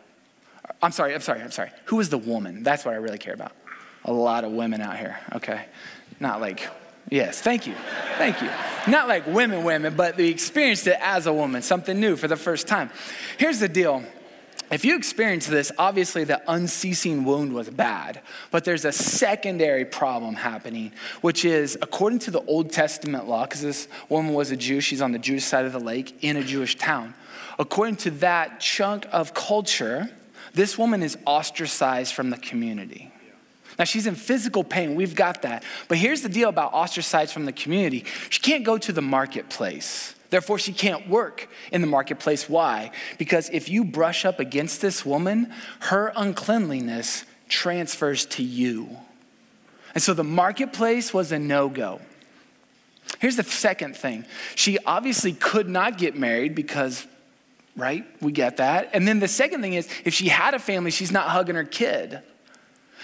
I'm 0.83 0.93
sorry, 0.93 1.15
I'm 1.15 1.21
sorry, 1.21 1.43
I'm 1.43 1.51
sorry. 1.51 1.71
Who 1.87 2.01
is 2.01 2.09
the 2.09 2.19
woman? 2.19 2.63
That's 2.63 2.85
what 2.85 2.95
I 2.95 2.99
really 2.99 3.19
care 3.19 3.35
about. 3.35 3.53
A 4.05 4.13
lot 4.13 4.45
of 4.45 4.53
women 4.53 4.81
out 4.81 4.97
here, 4.97 5.19
okay? 5.35 5.67
Not 6.21 6.41
like, 6.41 6.69
yes, 7.11 7.41
thank 7.41 7.67
you, 7.67 7.75
thank 8.17 8.41
you. 8.41 8.49
Not 8.87 9.09
like 9.09 9.27
women, 9.27 9.65
women, 9.65 9.95
but 9.97 10.17
they 10.17 10.29
experienced 10.29 10.87
it 10.87 10.97
as 11.01 11.27
a 11.27 11.33
woman, 11.33 11.63
something 11.63 11.99
new 11.99 12.17
for 12.17 12.29
the 12.29 12.37
first 12.37 12.69
time. 12.69 12.91
Here's 13.37 13.59
the 13.59 13.69
deal 13.69 14.05
if 14.71 14.85
you 14.85 14.97
experience 14.97 15.47
this, 15.47 15.73
obviously 15.79 16.25
the 16.25 16.43
unceasing 16.47 17.25
wound 17.25 17.53
was 17.55 17.71
bad, 17.71 18.21
but 18.51 18.65
there's 18.65 18.85
a 18.85 18.93
secondary 18.93 19.85
problem 19.85 20.35
happening, 20.35 20.93
which 21.21 21.45
is 21.45 21.79
according 21.81 22.19
to 22.21 22.31
the 22.31 22.43
Old 22.43 22.71
Testament 22.71 23.29
law, 23.29 23.45
because 23.45 23.63
this 23.63 23.89
woman 24.09 24.35
was 24.35 24.51
a 24.51 24.57
Jew, 24.57 24.81
she's 24.81 25.01
on 25.01 25.13
the 25.13 25.19
Jewish 25.19 25.45
side 25.45 25.65
of 25.65 25.73
the 25.73 25.81
lake 25.81 26.23
in 26.23 26.37
a 26.37 26.45
Jewish 26.45 26.77
town. 26.77 27.15
According 27.59 27.97
to 27.97 28.11
that 28.13 28.61
chunk 28.61 29.07
of 29.11 29.35
culture, 29.35 30.11
this 30.55 30.77
woman 30.77 31.03
is 31.03 31.17
ostracized 31.27 32.15
from 32.15 32.31
the 32.31 32.37
community. 32.37 33.13
Now, 33.79 33.85
she's 33.85 34.07
in 34.09 34.17
physical 34.17 34.65
pain. 34.65 34.97
We've 34.97 35.15
got 35.15 35.43
that. 35.43 35.63
But 35.87 35.99
here's 35.99 36.23
the 36.23 36.29
deal 36.29 36.49
about 36.49 36.73
ostracized 36.73 37.33
from 37.33 37.45
the 37.45 37.53
community 37.53 38.05
she 38.29 38.41
can't 38.41 38.65
go 38.65 38.77
to 38.79 38.93
the 38.93 39.03
marketplace. 39.03 40.15
Therefore, 40.31 40.59
she 40.59 40.73
can't 40.73 41.09
work 41.09 41.49
in 41.73 41.81
the 41.81 41.87
marketplace. 41.87 42.49
Why? 42.49 42.91
Because 43.17 43.49
if 43.51 43.69
you 43.69 43.85
brush 43.85 44.25
up 44.25 44.41
against 44.41 44.81
this 44.81 45.05
woman, 45.05 45.53
her 45.81 46.13
uncleanliness 46.15 47.25
transfers 47.49 48.27
to 48.27 48.43
you. 48.43 48.91
And 49.95 50.03
so 50.03 50.13
the 50.15 50.25
marketplace 50.25 51.15
was 51.15 51.33
a 51.33 51.39
no 51.39 51.69
go. 51.69 52.01
Here's 53.21 53.37
the 53.37 53.43
second 53.43 53.97
thing 53.97 54.27
she 54.55 54.79
obviously 54.85 55.33
could 55.33 55.69
not 55.69 55.99
get 55.99 56.15
married 56.15 56.55
because, 56.55 57.07
right? 57.75 58.05
We 58.21 58.33
get 58.33 58.59
that. 58.59 58.91
And 58.93 59.09
then 59.09 59.19
the 59.19 59.29
second 59.29 59.63
thing 59.63 59.73
is 59.73 59.89
if 60.05 60.13
she 60.13 60.29
had 60.29 60.55
a 60.55 60.59
family, 60.59 60.91
she's 60.91 61.11
not 61.11 61.29
hugging 61.29 61.55
her 61.55 61.65
kid. 61.65 62.21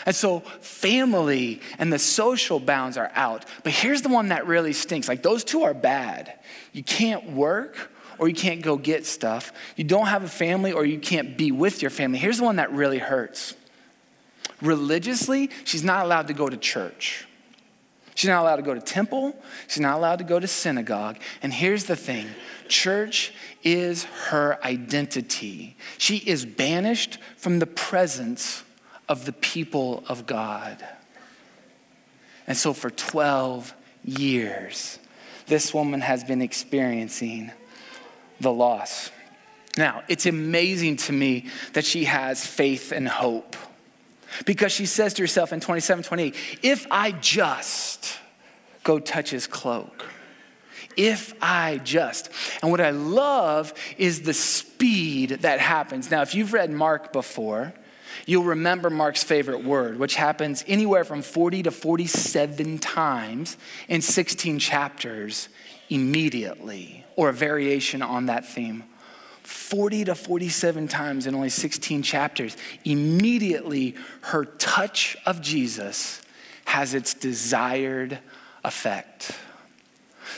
And 0.06 0.14
so 0.14 0.40
family 0.60 1.60
and 1.78 1.92
the 1.92 1.98
social 1.98 2.60
bounds 2.60 2.96
are 2.96 3.10
out. 3.14 3.44
But 3.62 3.72
here's 3.72 4.02
the 4.02 4.08
one 4.08 4.28
that 4.28 4.46
really 4.46 4.72
stinks. 4.72 5.08
Like 5.08 5.22
those 5.22 5.44
two 5.44 5.62
are 5.62 5.74
bad. 5.74 6.38
You 6.72 6.82
can't 6.82 7.30
work 7.30 7.90
or 8.18 8.28
you 8.28 8.34
can't 8.34 8.62
go 8.62 8.76
get 8.76 9.06
stuff. 9.06 9.52
You 9.76 9.84
don't 9.84 10.06
have 10.06 10.22
a 10.22 10.28
family 10.28 10.72
or 10.72 10.84
you 10.84 10.98
can't 10.98 11.36
be 11.36 11.52
with 11.52 11.82
your 11.82 11.90
family. 11.90 12.18
Here's 12.18 12.38
the 12.38 12.44
one 12.44 12.56
that 12.56 12.72
really 12.72 12.98
hurts. 12.98 13.54
Religiously, 14.60 15.50
she's 15.64 15.84
not 15.84 16.04
allowed 16.04 16.28
to 16.28 16.34
go 16.34 16.48
to 16.48 16.56
church. 16.56 17.26
She's 18.14 18.28
not 18.28 18.42
allowed 18.42 18.56
to 18.56 18.62
go 18.62 18.74
to 18.74 18.80
temple. 18.80 19.36
She's 19.66 19.80
not 19.80 19.96
allowed 19.96 20.18
to 20.18 20.24
go 20.24 20.38
to 20.38 20.46
synagogue. 20.46 21.18
And 21.42 21.52
here's 21.52 21.84
the 21.84 21.96
thing 21.96 22.26
church 22.68 23.32
is 23.62 24.04
her 24.04 24.58
identity. 24.64 25.76
She 25.98 26.18
is 26.18 26.44
banished 26.44 27.18
from 27.36 27.58
the 27.58 27.66
presence 27.66 28.63
of 29.08 29.24
the 29.24 29.32
people 29.32 30.04
of 30.08 30.26
God. 30.26 30.84
And 32.46 32.56
so 32.56 32.72
for 32.72 32.90
12 32.90 33.74
years, 34.04 34.98
this 35.46 35.72
woman 35.74 36.00
has 36.00 36.24
been 36.24 36.42
experiencing 36.42 37.50
the 38.40 38.52
loss. 38.52 39.10
Now, 39.76 40.02
it's 40.08 40.26
amazing 40.26 40.96
to 40.96 41.12
me 41.12 41.46
that 41.72 41.84
she 41.84 42.04
has 42.04 42.46
faith 42.46 42.92
and 42.92 43.08
hope 43.08 43.56
because 44.46 44.72
she 44.72 44.86
says 44.86 45.14
to 45.14 45.22
herself 45.22 45.52
in 45.52 45.60
27, 45.60 46.04
28, 46.04 46.34
if 46.62 46.86
I 46.90 47.12
just 47.12 48.18
go 48.82 48.98
touch 48.98 49.30
his 49.30 49.46
cloak, 49.46 50.06
if 50.96 51.34
I 51.42 51.80
just. 51.82 52.30
And 52.62 52.70
what 52.70 52.80
I 52.80 52.90
love 52.90 53.74
is 53.98 54.22
the 54.22 54.34
speed 54.34 55.30
that 55.40 55.60
happens. 55.60 56.10
Now, 56.10 56.22
if 56.22 56.34
you've 56.34 56.52
read 56.52 56.70
Mark 56.70 57.12
before, 57.12 57.72
you'll 58.26 58.44
remember 58.44 58.90
Mark's 58.90 59.22
favorite 59.22 59.64
word, 59.64 59.98
which 59.98 60.14
happens 60.14 60.64
anywhere 60.66 61.04
from 61.04 61.22
40 61.22 61.64
to 61.64 61.70
47 61.70 62.78
times 62.78 63.56
in 63.88 64.00
16 64.00 64.58
chapters 64.58 65.48
immediately, 65.90 67.04
or 67.16 67.28
a 67.28 67.32
variation 67.32 68.02
on 68.02 68.26
that 68.26 68.46
theme. 68.46 68.84
40 69.42 70.06
to 70.06 70.14
47 70.14 70.88
times 70.88 71.26
in 71.26 71.34
only 71.34 71.50
16 71.50 72.02
chapters. 72.02 72.56
Immediately, 72.84 73.94
her 74.22 74.44
touch 74.44 75.16
of 75.26 75.42
Jesus 75.42 76.22
has 76.64 76.94
its 76.94 77.12
desired 77.12 78.18
effect. 78.64 79.32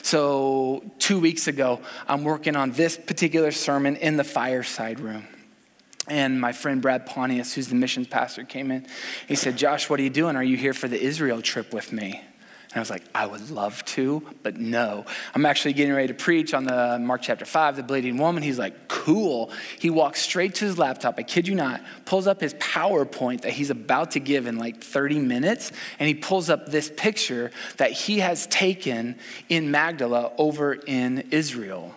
So, 0.02 0.84
two 0.98 1.20
weeks 1.20 1.46
ago, 1.46 1.80
I'm 2.08 2.24
working 2.24 2.56
on 2.56 2.72
this 2.72 2.96
particular 2.96 3.52
sermon 3.52 3.96
in 3.96 4.16
the 4.16 4.24
fireside 4.24 5.00
room. 5.00 5.26
And 6.08 6.40
my 6.40 6.52
friend 6.52 6.80
Brad 6.80 7.06
Pontius, 7.06 7.54
who's 7.54 7.68
the 7.68 7.74
missions 7.74 8.06
pastor, 8.06 8.44
came 8.44 8.70
in. 8.70 8.86
He 9.26 9.34
said, 9.34 9.56
Josh, 9.56 9.90
what 9.90 9.98
are 9.98 10.02
you 10.02 10.10
doing? 10.10 10.36
Are 10.36 10.44
you 10.44 10.56
here 10.56 10.72
for 10.72 10.88
the 10.88 11.00
Israel 11.00 11.42
trip 11.42 11.72
with 11.72 11.92
me? 11.92 12.22
And 12.76 12.80
I 12.80 12.80
was 12.80 12.90
like, 12.90 13.04
I 13.14 13.26
would 13.26 13.48
love 13.50 13.84
to, 13.86 14.22
but 14.42 14.56
no. 14.56 15.06
I'm 15.34 15.46
actually 15.46 15.72
getting 15.72 15.94
ready 15.94 16.08
to 16.08 16.14
preach 16.14 16.52
on 16.52 16.64
the 16.64 16.98
Mark 17.00 17.22
chapter 17.22 17.44
5, 17.44 17.76
the 17.76 17.82
bleeding 17.82 18.18
woman. 18.18 18.42
He's 18.42 18.58
like, 18.58 18.86
cool. 18.88 19.50
He 19.78 19.88
walks 19.88 20.20
straight 20.20 20.56
to 20.56 20.66
his 20.66 20.76
laptop, 20.76 21.14
I 21.16 21.22
kid 21.22 21.48
you 21.48 21.54
not, 21.54 21.80
pulls 22.04 22.26
up 22.26 22.40
his 22.40 22.54
PowerPoint 22.54 23.42
that 23.42 23.52
he's 23.52 23.70
about 23.70 24.10
to 24.10 24.20
give 24.20 24.46
in 24.46 24.58
like 24.58 24.82
30 24.82 25.20
minutes, 25.20 25.72
and 25.98 26.06
he 26.06 26.14
pulls 26.14 26.50
up 26.50 26.66
this 26.66 26.92
picture 26.94 27.50
that 27.78 27.92
he 27.92 28.18
has 28.18 28.46
taken 28.48 29.16
in 29.48 29.70
Magdala 29.70 30.32
over 30.36 30.74
in 30.74 31.28
Israel. 31.30 31.94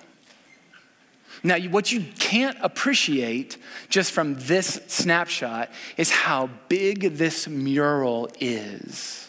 Now, 1.41 1.57
what 1.57 1.91
you 1.91 2.03
can't 2.19 2.57
appreciate 2.61 3.57
just 3.87 4.11
from 4.11 4.35
this 4.39 4.81
snapshot 4.87 5.71
is 5.95 6.11
how 6.11 6.49
big 6.67 7.15
this 7.15 7.47
mural 7.47 8.29
is. 8.39 9.27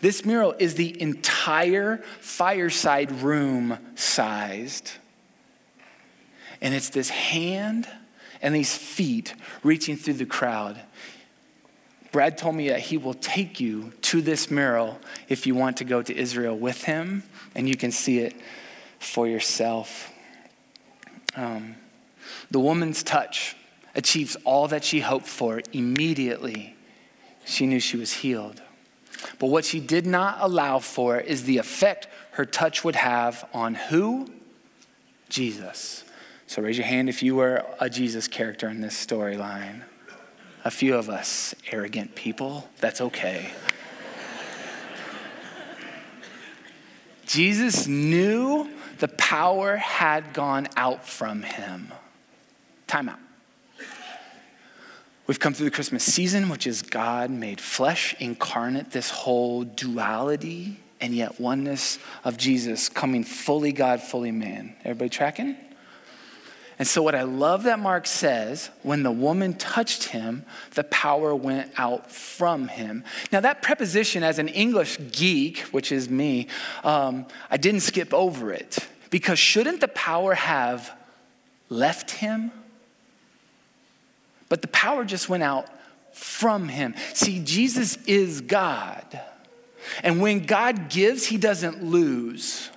This 0.00 0.24
mural 0.24 0.54
is 0.58 0.74
the 0.74 1.00
entire 1.00 1.98
fireside 2.20 3.10
room 3.22 3.78
sized. 3.96 4.92
And 6.60 6.74
it's 6.74 6.90
this 6.90 7.08
hand 7.08 7.88
and 8.40 8.54
these 8.54 8.76
feet 8.76 9.34
reaching 9.62 9.96
through 9.96 10.14
the 10.14 10.26
crowd. 10.26 10.80
Brad 12.12 12.38
told 12.38 12.54
me 12.54 12.68
that 12.68 12.80
he 12.80 12.96
will 12.98 13.14
take 13.14 13.60
you 13.60 13.92
to 14.02 14.22
this 14.22 14.50
mural 14.50 15.00
if 15.28 15.46
you 15.46 15.54
want 15.54 15.78
to 15.78 15.84
go 15.84 16.02
to 16.02 16.16
Israel 16.16 16.56
with 16.56 16.84
him, 16.84 17.24
and 17.54 17.68
you 17.68 17.76
can 17.76 17.90
see 17.90 18.20
it 18.20 18.34
for 18.98 19.26
yourself. 19.26 20.12
Um, 21.36 21.76
the 22.50 22.60
woman's 22.60 23.02
touch 23.02 23.56
achieves 23.94 24.36
all 24.44 24.68
that 24.68 24.84
she 24.84 25.00
hoped 25.00 25.26
for 25.26 25.62
immediately. 25.72 26.76
She 27.44 27.66
knew 27.66 27.80
she 27.80 27.96
was 27.96 28.12
healed. 28.12 28.62
But 29.38 29.48
what 29.48 29.64
she 29.64 29.80
did 29.80 30.06
not 30.06 30.38
allow 30.40 30.78
for 30.78 31.18
is 31.18 31.44
the 31.44 31.58
effect 31.58 32.08
her 32.32 32.44
touch 32.44 32.84
would 32.84 32.96
have 32.96 33.48
on 33.54 33.74
who? 33.74 34.30
Jesus. 35.28 36.04
So 36.46 36.62
raise 36.62 36.76
your 36.76 36.86
hand 36.86 37.08
if 37.08 37.22
you 37.22 37.34
were 37.34 37.64
a 37.80 37.88
Jesus 37.90 38.28
character 38.28 38.68
in 38.68 38.80
this 38.80 38.94
storyline. 38.94 39.82
A 40.64 40.70
few 40.70 40.94
of 40.94 41.08
us, 41.08 41.54
arrogant 41.70 42.14
people, 42.14 42.68
that's 42.80 43.00
okay. 43.00 43.50
Jesus 47.26 47.86
knew 47.86 48.68
the 48.98 49.08
power 49.08 49.76
had 49.76 50.32
gone 50.32 50.68
out 50.76 51.06
from 51.06 51.42
him. 51.42 51.92
Time 52.86 53.08
out. 53.08 53.18
We've 55.26 55.40
come 55.40 55.54
through 55.54 55.66
the 55.66 55.74
Christmas 55.74 56.04
season, 56.04 56.48
which 56.48 56.66
is 56.66 56.82
God 56.82 57.30
made 57.30 57.60
flesh, 57.60 58.14
incarnate, 58.20 58.92
this 58.92 59.10
whole 59.10 59.64
duality 59.64 60.78
and 61.00 61.14
yet 61.14 61.40
oneness 61.40 61.98
of 62.24 62.36
Jesus 62.36 62.88
coming 62.88 63.24
fully 63.24 63.72
God, 63.72 64.00
fully 64.00 64.30
man. 64.30 64.76
Everybody 64.84 65.10
tracking? 65.10 65.56
And 66.78 66.86
so, 66.86 67.02
what 67.02 67.14
I 67.14 67.22
love 67.22 67.62
that 67.62 67.78
Mark 67.78 68.06
says, 68.06 68.68
when 68.82 69.02
the 69.02 69.10
woman 69.10 69.54
touched 69.54 70.04
him, 70.04 70.44
the 70.74 70.84
power 70.84 71.34
went 71.34 71.72
out 71.78 72.12
from 72.12 72.68
him. 72.68 73.02
Now, 73.32 73.40
that 73.40 73.62
preposition, 73.62 74.22
as 74.22 74.38
an 74.38 74.48
English 74.48 74.98
geek, 75.12 75.60
which 75.70 75.90
is 75.90 76.10
me, 76.10 76.48
um, 76.84 77.26
I 77.50 77.56
didn't 77.56 77.80
skip 77.80 78.12
over 78.12 78.52
it. 78.52 78.78
Because 79.08 79.38
shouldn't 79.38 79.80
the 79.80 79.88
power 79.88 80.34
have 80.34 80.92
left 81.70 82.10
him? 82.10 82.52
But 84.50 84.60
the 84.60 84.68
power 84.68 85.04
just 85.04 85.28
went 85.28 85.42
out 85.42 85.66
from 86.12 86.68
him. 86.68 86.94
See, 87.14 87.42
Jesus 87.42 87.96
is 88.06 88.42
God. 88.42 89.20
And 90.02 90.20
when 90.20 90.44
God 90.44 90.90
gives, 90.90 91.26
he 91.26 91.38
doesn't 91.38 91.82
lose. 91.82 92.70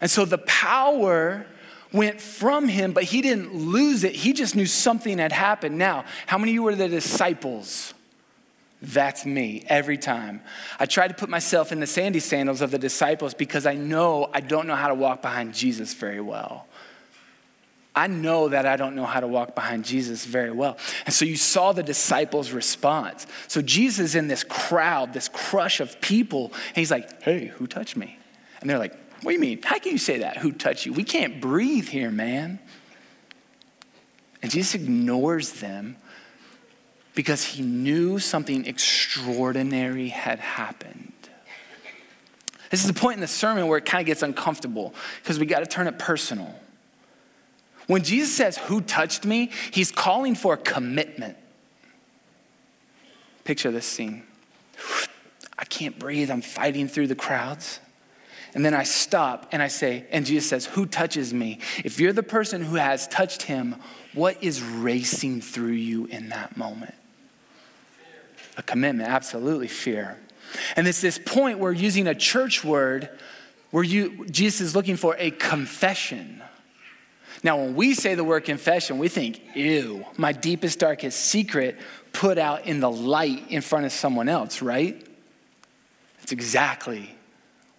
And 0.00 0.10
so 0.10 0.24
the 0.24 0.38
power 0.38 1.46
went 1.92 2.20
from 2.20 2.68
him, 2.68 2.92
but 2.92 3.04
he 3.04 3.22
didn't 3.22 3.54
lose 3.54 4.04
it. 4.04 4.14
He 4.14 4.32
just 4.32 4.54
knew 4.54 4.66
something 4.66 5.18
had 5.18 5.32
happened. 5.32 5.78
Now, 5.78 6.04
how 6.26 6.38
many 6.38 6.52
of 6.52 6.54
you 6.54 6.62
were 6.62 6.74
the 6.74 6.88
disciples? 6.88 7.94
That's 8.82 9.26
me 9.26 9.64
every 9.66 9.98
time. 9.98 10.40
I 10.78 10.86
try 10.86 11.06
to 11.06 11.14
put 11.14 11.28
myself 11.28 11.70
in 11.70 11.80
the 11.80 11.86
sandy 11.86 12.20
sandals 12.20 12.62
of 12.62 12.70
the 12.70 12.78
disciples 12.78 13.34
because 13.34 13.66
I 13.66 13.74
know 13.74 14.30
I 14.32 14.40
don't 14.40 14.66
know 14.66 14.76
how 14.76 14.88
to 14.88 14.94
walk 14.94 15.20
behind 15.20 15.54
Jesus 15.54 15.92
very 15.92 16.20
well. 16.20 16.66
I 17.94 18.06
know 18.06 18.48
that 18.48 18.66
I 18.66 18.76
don't 18.76 18.94
know 18.94 19.04
how 19.04 19.20
to 19.20 19.26
walk 19.26 19.54
behind 19.54 19.84
Jesus 19.84 20.24
very 20.24 20.52
well. 20.52 20.78
And 21.04 21.14
so 21.14 21.24
you 21.24 21.36
saw 21.36 21.72
the 21.72 21.82
disciples' 21.82 22.52
response. 22.52 23.26
So 23.48 23.60
Jesus 23.60 24.14
in 24.14 24.28
this 24.28 24.44
crowd, 24.44 25.12
this 25.12 25.28
crush 25.28 25.80
of 25.80 26.00
people, 26.00 26.52
and 26.68 26.76
he's 26.76 26.90
like, 26.90 27.22
hey, 27.22 27.46
who 27.46 27.66
touched 27.66 27.96
me? 27.96 28.16
And 28.60 28.70
they're 28.70 28.78
like, 28.78 28.94
what 29.22 29.32
do 29.32 29.32
you 29.32 29.40
mean? 29.40 29.60
How 29.62 29.78
can 29.78 29.92
you 29.92 29.98
say 29.98 30.18
that? 30.18 30.38
Who 30.38 30.52
touched 30.52 30.86
you? 30.86 30.92
We 30.92 31.04
can't 31.04 31.40
breathe 31.40 31.88
here, 31.88 32.10
man. 32.10 32.58
And 34.42 34.50
Jesus 34.50 34.74
ignores 34.74 35.52
them 35.52 35.96
because 37.14 37.44
he 37.44 37.62
knew 37.62 38.18
something 38.18 38.66
extraordinary 38.66 40.08
had 40.08 40.38
happened. 40.38 41.12
This 42.70 42.80
is 42.80 42.86
the 42.86 42.98
point 42.98 43.16
in 43.16 43.20
the 43.20 43.26
sermon 43.26 43.66
where 43.66 43.78
it 43.78 43.84
kind 43.84 44.00
of 44.00 44.06
gets 44.06 44.22
uncomfortable 44.22 44.94
because 45.22 45.38
we 45.38 45.44
got 45.44 45.60
to 45.60 45.66
turn 45.66 45.86
it 45.86 45.98
personal. 45.98 46.54
When 47.88 48.04
Jesus 48.04 48.34
says, 48.34 48.56
Who 48.56 48.80
touched 48.80 49.24
me? 49.24 49.50
he's 49.72 49.90
calling 49.90 50.36
for 50.36 50.54
a 50.54 50.56
commitment. 50.56 51.36
Picture 53.44 53.72
this 53.72 53.86
scene. 53.86 54.22
I 55.58 55.64
can't 55.64 55.98
breathe. 55.98 56.30
I'm 56.30 56.42
fighting 56.42 56.86
through 56.86 57.08
the 57.08 57.16
crowds. 57.16 57.80
And 58.54 58.64
then 58.64 58.74
I 58.74 58.82
stop 58.82 59.48
and 59.52 59.62
I 59.62 59.68
say, 59.68 60.06
and 60.10 60.26
Jesus 60.26 60.48
says, 60.48 60.66
Who 60.66 60.86
touches 60.86 61.32
me? 61.32 61.60
If 61.84 62.00
you're 62.00 62.12
the 62.12 62.22
person 62.22 62.62
who 62.62 62.76
has 62.76 63.06
touched 63.08 63.42
him, 63.42 63.76
what 64.12 64.42
is 64.42 64.62
racing 64.62 65.40
through 65.40 65.72
you 65.72 66.06
in 66.06 66.30
that 66.30 66.56
moment? 66.56 66.94
A 68.56 68.62
commitment, 68.62 69.08
absolutely 69.08 69.68
fear. 69.68 70.18
And 70.74 70.88
it's 70.88 71.00
this 71.00 71.18
point 71.18 71.60
where 71.60 71.72
using 71.72 72.08
a 72.08 72.14
church 72.14 72.64
word, 72.64 73.08
where 73.70 73.84
you, 73.84 74.26
Jesus 74.26 74.60
is 74.60 74.74
looking 74.74 74.96
for 74.96 75.14
a 75.18 75.30
confession. 75.30 76.42
Now, 77.44 77.58
when 77.58 77.76
we 77.76 77.94
say 77.94 78.16
the 78.16 78.24
word 78.24 78.44
confession, 78.44 78.98
we 78.98 79.08
think, 79.08 79.40
ew, 79.54 80.04
my 80.16 80.32
deepest, 80.32 80.80
darkest 80.80 81.20
secret 81.20 81.78
put 82.12 82.36
out 82.36 82.66
in 82.66 82.80
the 82.80 82.90
light 82.90 83.48
in 83.48 83.60
front 83.60 83.86
of 83.86 83.92
someone 83.92 84.28
else, 84.28 84.60
right? 84.60 85.06
That's 86.18 86.32
exactly 86.32 87.14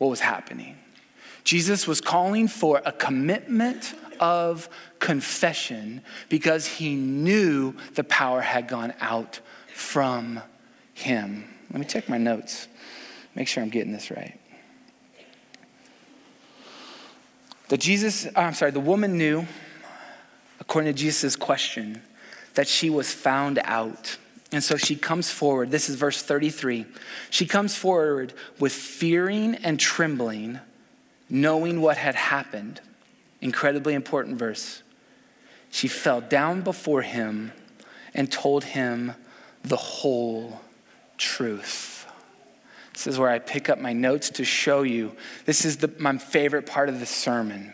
what 0.02 0.10
was 0.10 0.22
happening. 0.22 0.76
Jesus 1.44 1.86
was 1.86 2.02
calling 2.02 2.48
for 2.48 2.82
a 2.86 2.92
commitment 2.92 3.94
of 4.20 4.68
confession 4.98 6.02
because 6.28 6.66
he 6.66 6.96
knew 6.96 7.76
the 7.94 8.04
power 8.04 8.42
had 8.42 8.68
gone 8.68 8.96
out 9.00 9.42
from 9.76 10.42
him. 10.96 11.48
Let 11.70 11.80
me 11.80 11.86
check 11.86 12.10
my 12.10 12.18
notes, 12.18 12.68
make 13.36 13.48
sure 13.48 13.62
I'm 13.62 13.70
getting 13.70 13.92
this 13.92 14.10
right. 14.10 14.40
The 17.68 17.78
Jesus, 17.78 18.26
uh, 18.26 18.32
I'm 18.38 18.56
sorry, 18.56 18.72
the 18.72 18.80
woman 18.80 19.20
knew, 19.20 19.46
according 20.60 20.92
to 20.92 21.00
Jesus' 21.00 21.36
question, 21.36 22.02
that 22.56 22.68
she 22.68 22.90
was 22.90 23.14
found 23.14 23.60
out. 23.66 24.18
And 24.52 24.64
so 24.64 24.76
she 24.76 24.96
comes 24.96 25.30
forward. 25.30 25.72
This 25.72 25.90
is 25.90 25.96
verse 25.96 26.22
33. 26.22 26.86
She 27.30 27.46
comes 27.46 27.76
forward 27.76 28.34
with 28.60 28.74
fearing 28.74 29.56
and 29.56 29.80
trembling, 29.80 30.60
knowing 31.30 31.80
what 31.82 31.98
had 31.98 32.16
happened. 32.16 32.82
Incredibly 33.40 33.94
important 33.94 34.38
verse. 34.38 34.84
She 35.72 35.88
fell 35.88 36.20
down 36.20 36.62
before 36.62 37.02
him 37.02 37.54
and 38.14 38.30
told 38.30 38.66
him 38.66 39.14
the 39.64 39.78
whole 39.78 40.60
truth. 41.18 42.06
This 42.94 43.08
is 43.08 43.18
where 43.18 43.30
I 43.30 43.40
pick 43.40 43.70
up 43.70 43.80
my 43.80 43.94
notes 43.94 44.30
to 44.32 44.44
show 44.44 44.82
you. 44.82 45.16
This 45.46 45.64
is 45.64 45.78
the, 45.78 45.92
my 45.98 46.18
favorite 46.18 46.66
part 46.66 46.90
of 46.90 47.00
the 47.00 47.06
sermon. 47.06 47.72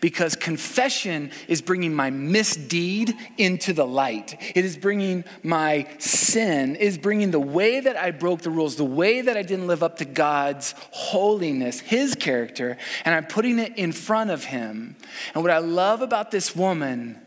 Because 0.00 0.36
confession 0.36 1.30
is 1.48 1.62
bringing 1.62 1.94
my 1.94 2.10
misdeed 2.10 3.14
into 3.38 3.72
the 3.72 3.86
light. 3.86 4.36
It 4.54 4.64
is 4.64 4.76
bringing 4.76 5.24
my 5.42 5.86
sin, 5.98 6.76
is 6.76 6.98
bringing 6.98 7.30
the 7.30 7.40
way 7.40 7.80
that 7.80 7.96
I 7.96 8.10
broke 8.10 8.42
the 8.42 8.50
rules, 8.50 8.76
the 8.76 8.84
way 8.84 9.20
that 9.20 9.36
I 9.36 9.42
didn't 9.42 9.66
live 9.66 9.82
up 9.82 9.98
to 9.98 10.04
God's 10.04 10.74
holiness, 10.90 11.80
His 11.80 12.14
character, 12.14 12.76
and 13.04 13.14
I'm 13.14 13.26
putting 13.26 13.58
it 13.58 13.76
in 13.76 13.92
front 13.92 14.30
of 14.30 14.44
Him. 14.44 14.96
And 15.34 15.42
what 15.42 15.52
I 15.52 15.58
love 15.58 16.02
about 16.02 16.30
this 16.30 16.54
woman 16.54 17.20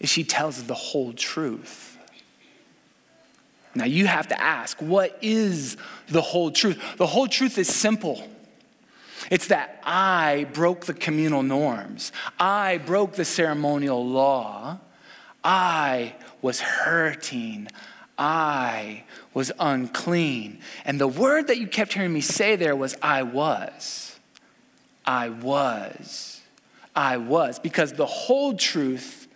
is 0.00 0.08
she 0.08 0.24
tells 0.24 0.64
the 0.64 0.74
whole 0.74 1.12
truth. 1.12 1.98
Now 3.74 3.86
you 3.86 4.06
have 4.06 4.28
to 4.28 4.40
ask, 4.40 4.80
what 4.80 5.18
is 5.20 5.76
the 6.08 6.20
whole 6.20 6.50
truth? 6.50 6.80
The 6.96 7.06
whole 7.06 7.26
truth 7.26 7.58
is 7.58 7.68
simple. 7.68 8.22
It's 9.30 9.48
that 9.48 9.80
I 9.84 10.46
broke 10.52 10.86
the 10.86 10.94
communal 10.94 11.42
norms. 11.42 12.12
I 12.38 12.78
broke 12.78 13.14
the 13.14 13.24
ceremonial 13.24 14.06
law. 14.06 14.78
I 15.42 16.14
was 16.42 16.60
hurting. 16.60 17.68
I 18.18 19.04
was 19.32 19.50
unclean. 19.58 20.60
And 20.84 21.00
the 21.00 21.08
word 21.08 21.48
that 21.48 21.58
you 21.58 21.66
kept 21.66 21.94
hearing 21.94 22.12
me 22.12 22.20
say 22.20 22.56
there 22.56 22.76
was, 22.76 22.96
I 23.02 23.22
was. 23.22 24.18
I 25.04 25.28
was. 25.28 26.40
I 26.94 27.16
was. 27.16 27.58
Because 27.58 27.92
the 27.92 28.06
whole 28.06 28.54
truth 28.54 29.26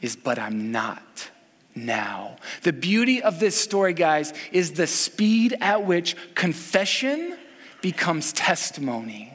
is, 0.00 0.16
but 0.16 0.38
I'm 0.38 0.72
not 0.72 1.30
now. 1.74 2.36
The 2.62 2.72
beauty 2.72 3.22
of 3.22 3.40
this 3.40 3.56
story, 3.56 3.94
guys, 3.94 4.32
is 4.52 4.72
the 4.72 4.86
speed 4.86 5.56
at 5.60 5.84
which 5.84 6.16
confession 6.34 7.36
becomes 7.84 8.32
testimony. 8.32 9.30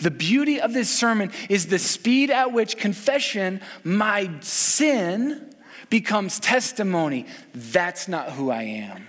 The 0.00 0.10
beauty 0.10 0.58
of 0.58 0.72
this 0.72 0.88
sermon 0.88 1.30
is 1.50 1.66
the 1.66 1.78
speed 1.78 2.30
at 2.30 2.50
which 2.50 2.78
confession, 2.78 3.60
my 3.84 4.30
sin, 4.40 5.54
becomes 5.90 6.40
testimony. 6.40 7.26
That's 7.54 8.08
not 8.08 8.30
who 8.30 8.50
I 8.50 8.62
am. 8.62 9.04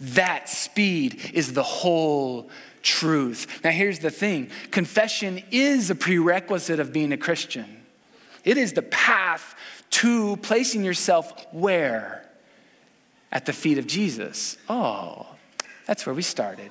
That 0.00 0.48
speed 0.48 1.30
is 1.32 1.52
the 1.52 1.62
whole 1.62 2.50
truth. 2.82 3.60
Now, 3.62 3.70
here's 3.70 4.00
the 4.00 4.10
thing 4.10 4.50
confession 4.72 5.40
is 5.52 5.88
a 5.88 5.94
prerequisite 5.94 6.80
of 6.80 6.92
being 6.92 7.12
a 7.12 7.16
Christian, 7.16 7.84
it 8.42 8.58
is 8.58 8.72
the 8.72 8.82
path 8.82 9.54
to 9.90 10.36
placing 10.38 10.82
yourself 10.82 11.46
where? 11.52 12.28
At 13.30 13.46
the 13.46 13.52
feet 13.52 13.78
of 13.78 13.86
Jesus. 13.86 14.58
Oh, 14.68 15.31
that's 15.86 16.06
where 16.06 16.14
we 16.14 16.22
started. 16.22 16.70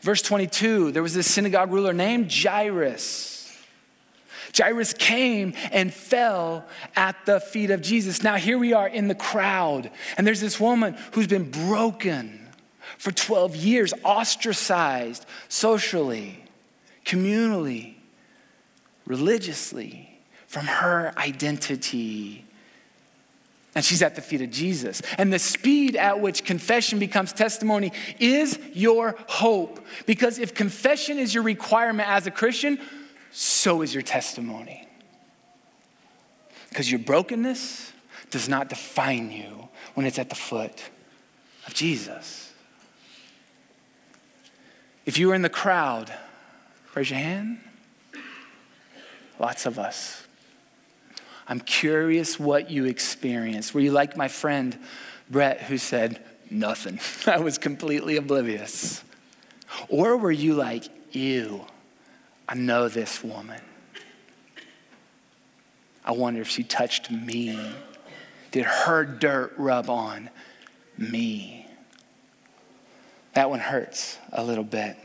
Verse 0.00 0.22
22 0.22 0.92
there 0.92 1.02
was 1.02 1.14
this 1.14 1.26
synagogue 1.26 1.70
ruler 1.70 1.92
named 1.92 2.32
Jairus. 2.32 3.36
Jairus 4.56 4.92
came 4.92 5.54
and 5.70 5.92
fell 5.94 6.66
at 6.96 7.24
the 7.24 7.38
feet 7.38 7.70
of 7.70 7.82
Jesus. 7.82 8.22
Now, 8.22 8.34
here 8.34 8.58
we 8.58 8.72
are 8.72 8.88
in 8.88 9.06
the 9.06 9.14
crowd, 9.14 9.90
and 10.16 10.26
there's 10.26 10.40
this 10.40 10.58
woman 10.58 10.96
who's 11.12 11.28
been 11.28 11.50
broken 11.50 12.48
for 12.98 13.12
12 13.12 13.54
years, 13.54 13.94
ostracized 14.04 15.24
socially, 15.48 16.42
communally, 17.04 17.94
religiously 19.06 20.20
from 20.46 20.66
her 20.66 21.12
identity 21.16 22.44
and 23.74 23.84
she's 23.84 24.02
at 24.02 24.16
the 24.16 24.20
feet 24.20 24.40
of 24.40 24.50
Jesus. 24.50 25.00
And 25.16 25.32
the 25.32 25.38
speed 25.38 25.94
at 25.94 26.20
which 26.20 26.44
confession 26.44 26.98
becomes 26.98 27.32
testimony 27.32 27.92
is 28.18 28.58
your 28.72 29.14
hope. 29.28 29.84
Because 30.06 30.38
if 30.38 30.54
confession 30.54 31.18
is 31.18 31.32
your 31.32 31.44
requirement 31.44 32.08
as 32.08 32.26
a 32.26 32.30
Christian, 32.30 32.80
so 33.30 33.82
is 33.82 33.94
your 33.94 34.02
testimony. 34.02 34.88
Because 36.68 36.90
your 36.90 36.98
brokenness 36.98 37.92
does 38.30 38.48
not 38.48 38.68
define 38.68 39.30
you 39.30 39.68
when 39.94 40.06
it's 40.06 40.18
at 40.18 40.30
the 40.30 40.36
foot 40.36 40.90
of 41.66 41.74
Jesus. 41.74 42.52
If 45.06 45.18
you 45.18 45.28
were 45.28 45.34
in 45.34 45.42
the 45.42 45.48
crowd, 45.48 46.12
raise 46.94 47.10
your 47.10 47.18
hand. 47.18 47.58
Lots 49.38 49.64
of 49.66 49.78
us. 49.78 50.26
I'm 51.50 51.58
curious 51.58 52.38
what 52.38 52.70
you 52.70 52.84
experienced. 52.84 53.74
Were 53.74 53.80
you 53.80 53.90
like 53.90 54.16
my 54.16 54.28
friend 54.28 54.78
Brett, 55.28 55.60
who 55.62 55.78
said, 55.78 56.24
Nothing? 56.48 57.00
I 57.26 57.38
was 57.38 57.58
completely 57.58 58.16
oblivious. 58.16 59.02
Or 59.88 60.16
were 60.16 60.30
you 60.30 60.54
like, 60.54 60.84
Ew, 61.10 61.66
I 62.48 62.54
know 62.54 62.88
this 62.88 63.24
woman. 63.24 63.60
I 66.04 66.12
wonder 66.12 66.40
if 66.40 66.48
she 66.48 66.62
touched 66.62 67.10
me. 67.10 67.58
Did 68.52 68.64
her 68.64 69.04
dirt 69.04 69.52
rub 69.56 69.90
on 69.90 70.30
me? 70.96 71.66
That 73.34 73.50
one 73.50 73.58
hurts 73.58 74.18
a 74.32 74.44
little 74.44 74.64
bit. 74.64 74.96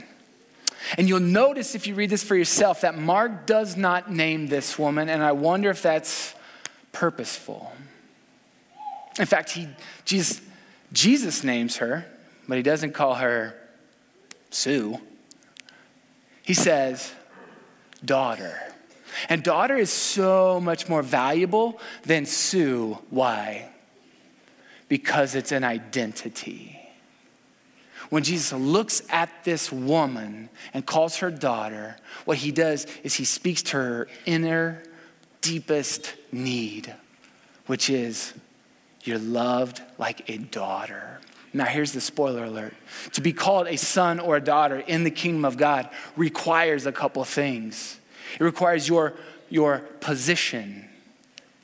And 0.98 1.10
you'll 1.10 1.20
notice 1.20 1.74
if 1.74 1.88
you 1.88 1.96
read 1.96 2.12
this 2.12 2.24
for 2.24 2.36
yourself 2.36 2.82
that 2.82 2.98
Mark 2.98 3.48
does 3.48 3.76
not 3.76 4.12
name 4.12 4.48
this 4.48 4.78
woman, 4.78 5.10
and 5.10 5.24
I 5.24 5.32
wonder 5.32 5.72
if 5.72 5.82
that's 5.82 6.35
purposeful. 6.96 7.74
In 9.20 9.26
fact, 9.26 9.52
he, 9.52 9.68
Jesus, 10.06 10.42
Jesus 10.94 11.44
names 11.44 11.76
her, 11.78 12.06
but 12.48 12.56
he 12.56 12.64
doesn't 12.64 12.94
call 12.94 13.16
her 13.16 13.54
Sue. 14.50 14.98
He 16.42 16.54
says, 16.54 17.12
daughter. 18.04 18.58
And 19.28 19.44
daughter 19.44 19.76
is 19.76 19.90
so 19.90 20.62
much 20.62 20.88
more 20.88 21.02
valuable 21.02 21.80
than 22.04 22.26
Sue. 22.26 22.98
Why? 23.10 23.68
Because 24.88 25.36
it's 25.36 25.52
an 25.52 25.66
identity. 25.66 26.80
When 28.10 28.24
Jesus 28.24 28.54
looks 28.54 29.02
at 29.10 29.44
this 29.44 29.70
woman 29.70 30.50
and 30.74 30.86
calls 30.86 31.18
her 31.18 31.32
daughter, 31.32 31.98
what 32.24 32.38
he 32.38 32.52
does 32.52 32.88
is 33.04 33.16
he 33.16 33.26
speaks 33.26 33.64
to 33.64 33.78
her 33.78 34.08
inner 34.26 34.82
deepest 35.46 36.16
need, 36.32 36.94
which 37.68 37.90
is 37.90 38.34
you're 39.04 39.20
loved 39.20 39.82
like 40.00 40.28
a 40.30 40.38
daughter. 40.38 41.20
Now, 41.54 41.66
here's 41.66 41.92
the 41.92 42.02
spoiler 42.02 42.46
alert. 42.46 42.74
To 43.14 43.22
be 43.22 43.32
called 43.32 43.68
a 43.68 43.78
son 43.78 44.20
or 44.20 44.36
a 44.36 44.42
daughter 44.42 44.80
in 44.80 45.04
the 45.04 45.12
kingdom 45.12 45.46
of 45.46 45.56
God 45.56 45.90
requires 46.18 46.88
a 46.88 46.92
couple 46.92 47.24
things. 47.24 48.00
It 48.40 48.44
requires 48.44 48.90
your, 48.90 49.14
your 49.50 49.80
position 50.00 50.90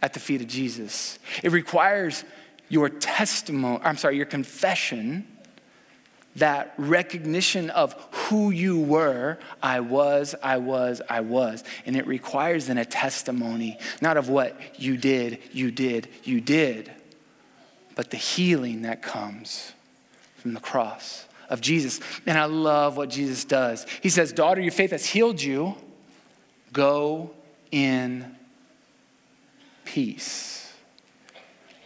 at 0.03 0.13
the 0.13 0.19
feet 0.19 0.41
of 0.41 0.47
Jesus, 0.47 1.19
it 1.43 1.51
requires 1.51 2.23
your 2.69 2.89
testimony, 2.89 3.79
I'm 3.83 3.97
sorry, 3.97 4.17
your 4.17 4.25
confession 4.25 5.27
that 6.37 6.73
recognition 6.77 7.69
of 7.69 7.93
who 8.11 8.51
you 8.51 8.79
were 8.79 9.37
I 9.61 9.81
was, 9.81 10.35
I 10.41 10.57
was, 10.57 11.01
I 11.09 11.21
was. 11.21 11.63
And 11.85 11.95
it 11.95 12.07
requires 12.07 12.67
then 12.67 12.77
a 12.77 12.85
testimony, 12.85 13.77
not 14.01 14.17
of 14.17 14.29
what 14.29 14.79
you 14.79 14.97
did, 14.97 15.39
you 15.51 15.71
did, 15.71 16.07
you 16.23 16.39
did, 16.39 16.91
but 17.95 18.11
the 18.11 18.17
healing 18.17 18.83
that 18.83 19.01
comes 19.01 19.73
from 20.37 20.53
the 20.53 20.59
cross 20.59 21.25
of 21.49 21.61
Jesus. 21.61 21.99
And 22.25 22.37
I 22.37 22.45
love 22.45 22.97
what 22.97 23.09
Jesus 23.09 23.43
does. 23.43 23.85
He 24.01 24.09
says, 24.09 24.31
Daughter, 24.31 24.61
your 24.61 24.71
faith 24.71 24.91
has 24.91 25.05
healed 25.05 25.41
you. 25.41 25.75
Go 26.71 27.31
in 27.71 28.35
peace. 29.83 30.73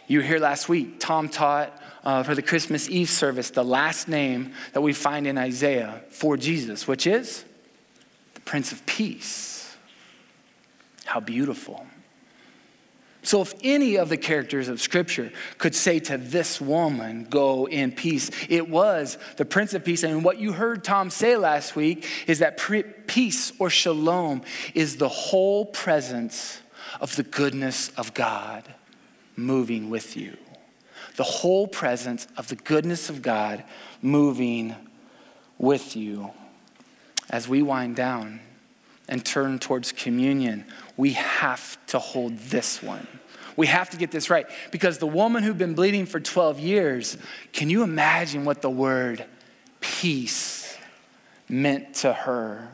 You 0.06 0.20
were 0.20 0.24
here 0.24 0.38
last 0.38 0.68
week. 0.68 1.00
Tom 1.00 1.28
taught 1.28 1.82
uh, 2.06 2.22
for 2.22 2.36
the 2.36 2.42
Christmas 2.42 2.88
Eve 2.88 3.10
service 3.10 3.50
the 3.50 3.64
last 3.64 4.06
name 4.06 4.52
that 4.74 4.80
we 4.80 4.92
find 4.92 5.26
in 5.26 5.36
Isaiah 5.36 6.02
for 6.10 6.36
Jesus, 6.36 6.86
which 6.86 7.04
is 7.04 7.44
the 8.34 8.40
Prince 8.42 8.70
of 8.70 8.86
Peace. 8.86 9.76
How 11.04 11.18
beautiful. 11.18 11.84
So, 13.22 13.42
if 13.42 13.54
any 13.64 13.96
of 13.96 14.08
the 14.08 14.16
characters 14.16 14.68
of 14.68 14.80
Scripture 14.80 15.32
could 15.58 15.74
say 15.74 15.98
to 15.98 16.16
this 16.16 16.60
woman, 16.60 17.26
Go 17.28 17.66
in 17.66 17.90
peace, 17.90 18.30
it 18.48 18.68
was 18.68 19.18
the 19.36 19.44
Prince 19.44 19.74
of 19.74 19.84
Peace. 19.84 20.04
And 20.04 20.22
what 20.22 20.38
you 20.38 20.52
heard 20.52 20.84
Tom 20.84 21.10
say 21.10 21.36
last 21.36 21.74
week 21.74 22.06
is 22.28 22.38
that 22.38 22.56
peace 23.08 23.52
or 23.58 23.68
shalom 23.68 24.42
is 24.74 24.98
the 24.98 25.08
whole 25.08 25.66
presence 25.66 26.60
of 27.00 27.16
the 27.16 27.24
goodness 27.24 27.88
of 27.96 28.14
God 28.14 28.62
moving 29.34 29.90
with 29.90 30.16
you. 30.16 30.36
The 31.16 31.24
whole 31.24 31.66
presence 31.66 32.26
of 32.36 32.48
the 32.48 32.56
goodness 32.56 33.10
of 33.10 33.22
God 33.22 33.64
moving 34.02 34.74
with 35.58 35.96
you. 35.96 36.30
As 37.28 37.48
we 37.48 37.62
wind 37.62 37.96
down, 37.96 38.40
and 39.08 39.24
turn 39.24 39.58
towards 39.58 39.92
communion, 39.92 40.64
we 40.96 41.12
have 41.12 41.78
to 41.86 41.98
hold 41.98 42.36
this 42.38 42.82
one. 42.82 43.06
We 43.56 43.68
have 43.68 43.90
to 43.90 43.96
get 43.96 44.10
this 44.10 44.28
right 44.28 44.46
because 44.70 44.98
the 44.98 45.06
woman 45.06 45.42
who'd 45.42 45.58
been 45.58 45.74
bleeding 45.74 46.06
for 46.06 46.20
12 46.20 46.60
years, 46.60 47.16
can 47.52 47.70
you 47.70 47.82
imagine 47.82 48.44
what 48.44 48.62
the 48.62 48.70
word 48.70 49.24
peace 49.80 50.76
meant 51.48 51.94
to 51.94 52.12
her? 52.12 52.68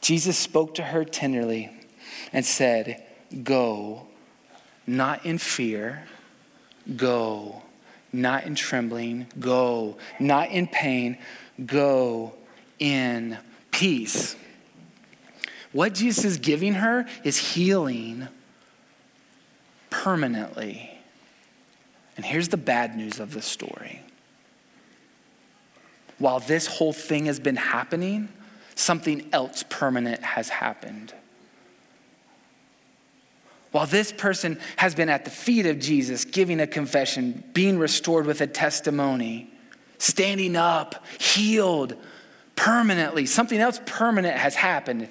Jesus 0.00 0.36
spoke 0.36 0.74
to 0.74 0.82
her 0.82 1.04
tenderly 1.04 1.70
and 2.32 2.44
said, 2.44 3.02
Go, 3.42 4.06
not 4.86 5.24
in 5.24 5.38
fear, 5.38 6.04
go, 6.96 7.62
not 8.12 8.44
in 8.44 8.54
trembling, 8.54 9.26
go, 9.38 9.96
not 10.18 10.50
in 10.50 10.66
pain, 10.66 11.18
go 11.64 12.34
in 12.78 13.38
peace. 13.70 14.36
What 15.72 15.94
Jesus 15.94 16.24
is 16.24 16.38
giving 16.38 16.74
her 16.74 17.06
is 17.24 17.36
healing 17.36 18.28
permanently. 19.90 20.90
And 22.16 22.24
here's 22.24 22.48
the 22.48 22.56
bad 22.58 22.96
news 22.96 23.20
of 23.20 23.32
the 23.32 23.40
story. 23.40 24.00
While 26.18 26.40
this 26.40 26.66
whole 26.66 26.92
thing 26.92 27.26
has 27.26 27.40
been 27.40 27.56
happening, 27.56 28.28
something 28.74 29.28
else 29.32 29.64
permanent 29.68 30.22
has 30.22 30.50
happened. 30.50 31.14
While 33.72 33.86
this 33.86 34.12
person 34.12 34.58
has 34.76 34.94
been 34.94 35.08
at 35.08 35.24
the 35.24 35.30
feet 35.30 35.64
of 35.66 35.78
Jesus, 35.78 36.26
giving 36.26 36.60
a 36.60 36.66
confession, 36.66 37.42
being 37.54 37.78
restored 37.78 38.26
with 38.26 38.42
a 38.42 38.46
testimony, 38.46 39.50
standing 39.96 40.56
up, 40.56 41.04
healed 41.18 41.96
permanently, 42.54 43.24
something 43.24 43.58
else 43.58 43.80
permanent 43.86 44.36
has 44.36 44.54
happened. 44.54 45.08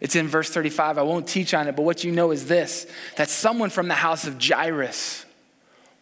It's 0.00 0.14
in 0.14 0.28
verse 0.28 0.48
35. 0.48 0.96
I 0.96 1.02
won't 1.02 1.26
teach 1.26 1.54
on 1.54 1.66
it, 1.66 1.74
but 1.74 1.82
what 1.82 2.04
you 2.04 2.12
know 2.12 2.30
is 2.30 2.46
this 2.46 2.86
that 3.16 3.28
someone 3.28 3.70
from 3.70 3.88
the 3.88 3.94
house 3.94 4.26
of 4.26 4.40
Jairus 4.40 5.26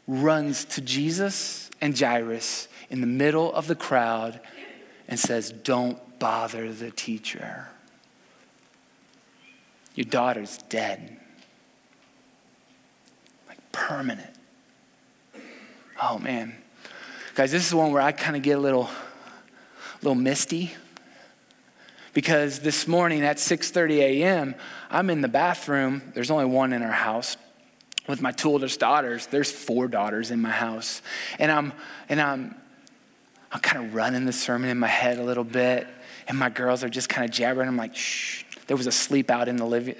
runs 0.06 0.66
to 0.66 0.82
Jesus 0.82 1.70
and 1.80 1.98
Jairus 1.98 2.68
in 2.90 3.00
the 3.00 3.06
middle 3.06 3.52
of 3.54 3.68
the 3.68 3.74
crowd 3.74 4.38
and 5.08 5.18
says, 5.18 5.50
Don't 5.50 6.18
bother 6.18 6.72
the 6.72 6.90
teacher. 6.90 7.68
Your 9.94 10.04
daughter's 10.04 10.58
dead. 10.68 11.18
Permanent. 13.72 14.30
Oh 16.00 16.18
man. 16.18 16.54
Guys, 17.34 17.50
this 17.50 17.66
is 17.66 17.74
one 17.74 17.92
where 17.92 18.02
I 18.02 18.12
kind 18.12 18.36
of 18.36 18.42
get 18.42 18.58
a 18.58 18.60
little, 18.60 18.90
little 20.02 20.14
misty 20.14 20.72
because 22.12 22.60
this 22.60 22.86
morning 22.86 23.22
at 23.22 23.38
6:30 23.38 23.98
a.m., 23.98 24.54
I'm 24.90 25.10
in 25.10 25.20
the 25.20 25.28
bathroom. 25.28 26.02
There's 26.14 26.30
only 26.30 26.44
one 26.44 26.72
in 26.72 26.82
our 26.82 26.92
house 26.92 27.36
with 28.06 28.20
my 28.20 28.32
two 28.32 28.50
oldest 28.50 28.80
daughters. 28.80 29.26
There's 29.26 29.50
four 29.50 29.88
daughters 29.88 30.30
in 30.30 30.40
my 30.40 30.50
house. 30.50 31.02
And 31.38 31.50
I'm 31.50 31.72
and 32.08 32.20
I'm 32.20 32.54
I'm 33.50 33.60
kind 33.60 33.86
of 33.86 33.94
running 33.94 34.24
the 34.24 34.32
sermon 34.32 34.70
in 34.70 34.78
my 34.78 34.88
head 34.88 35.18
a 35.18 35.22
little 35.22 35.44
bit, 35.44 35.86
and 36.28 36.38
my 36.38 36.48
girls 36.48 36.84
are 36.84 36.88
just 36.88 37.08
kind 37.08 37.24
of 37.28 37.34
jabbering. 37.34 37.68
I'm 37.68 37.76
like, 37.76 37.96
shh. 37.96 38.44
There 38.66 38.76
was 38.76 38.86
a 38.86 38.92
sleep 38.92 39.30
out 39.30 39.48
in 39.48 39.56
the 39.56 39.66
living, 39.66 39.96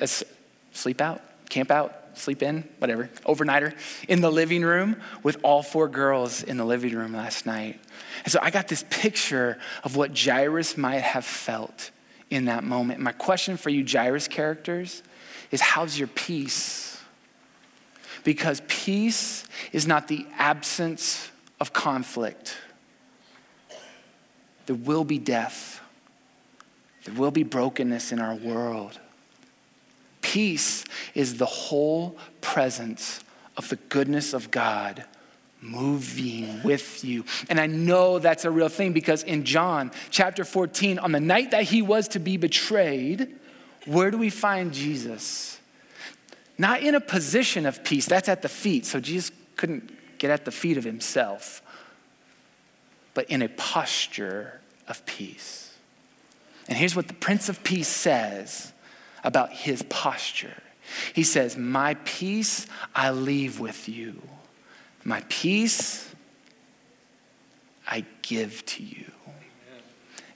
sleep 0.73 1.01
out, 1.01 1.21
camp 1.51 1.71
out, 1.71 2.02
sleep 2.15 2.43
in, 2.43 2.69
whatever, 2.79 3.11
overnighter 3.25 3.75
in 4.09 4.21
the 4.21 4.31
living 4.31 4.63
room 4.63 4.97
with 5.23 5.39
all 5.43 5.63
four 5.63 5.89
girls 5.89 6.43
in 6.43 6.57
the 6.57 6.65
living 6.65 6.95
room 6.95 7.15
last 7.15 7.47
night. 7.47 7.81
And 8.25 8.33
so 8.33 8.39
I 8.43 8.51
got 8.51 8.69
this 8.69 8.85
picture 8.91 9.59
of 9.85 9.97
what 9.97 10.19
Jairus 10.19 10.77
might 10.77 11.03
have 11.03 11.25
felt 11.25 11.91
in 12.31 12.47
that 12.47 12.65
moment. 12.65 13.01
My 13.01 13.13
question 13.13 13.57
for 13.57 13.71
you, 13.71 13.85
Jairus 13.87 14.29
characters, 14.29 15.03
is 15.51 15.61
how's 15.61 15.99
your 15.99 16.09
peace? 16.09 17.01
Because 18.25 18.63
peace 18.69 19.45
is 19.73 19.87
not 19.87 20.09
the 20.09 20.27
absence 20.39 21.31
of 21.61 21.73
conflict. 21.73 22.57
There 24.67 24.77
will 24.77 25.05
be 25.05 25.19
death. 25.19 25.81
There 27.05 27.15
will 27.15 27.31
be 27.33 27.43
brokenness 27.43 28.13
in 28.13 28.21
our 28.21 28.35
world. 28.35 28.99
Peace 30.33 30.87
is 31.15 31.37
the 31.37 31.45
whole 31.45 32.17
presence 32.41 33.21
of 33.55 33.69
the 33.69 33.77
goodness 33.77 34.33
of 34.33 34.51
God 34.51 35.05
moving 35.61 36.63
with 36.63 37.05
you. 37.05 37.27
And 37.51 37.61
I 37.61 37.67
know 37.67 38.19
that's 38.19 38.47
a 38.47 38.51
real 38.51 38.71
thing 38.71 38.95
because 38.95 39.23
in 39.25 39.45
John 39.45 39.91
chapter 40.09 40.43
14, 40.47 40.99
on 40.99 41.13
the 41.13 41.21
night 41.21 41.51
that 41.51 41.65
he 41.65 41.83
was 41.83 42.09
to 42.09 42.19
be 42.19 42.39
betrayed, 42.39 43.29
where 43.85 44.11
do 44.11 44.17
we 44.17 44.31
find 44.31 44.73
Jesus? 44.73 45.61
Not 46.57 46.83
in 46.83 46.95
a 46.95 47.01
position 47.01 47.67
of 47.67 47.85
peace, 47.85 48.07
that's 48.07 48.31
at 48.31 48.41
the 48.41 48.49
feet. 48.49 48.87
So 48.87 49.01
Jesus 49.01 49.33
couldn't 49.57 49.93
get 50.17 50.31
at 50.31 50.47
the 50.47 50.51
feet 50.51 50.79
of 50.79 50.85
himself, 50.85 51.61
but 53.13 53.29
in 53.29 53.43
a 53.43 53.51
posture 53.51 54.63
of 54.89 55.05
peace. 55.05 55.75
And 56.69 56.79
here's 56.79 56.97
what 56.97 57.09
the 57.09 57.13
Prince 57.13 57.51
of 57.51 57.63
Peace 57.63 57.89
says 57.89 58.73
about 59.25 59.53
his 59.53 59.83
posture. 59.85 60.63
He 61.15 61.23
says, 61.23 61.57
My 61.57 61.95
peace 62.05 62.67
I 62.95 63.11
leave 63.11 63.61
with 63.61 63.89
you 63.89 64.21
my 65.05 65.23
peace 65.29 66.09
I 67.87 68.05
give 68.23 68.65
to 68.67 68.83
you. 68.83 69.11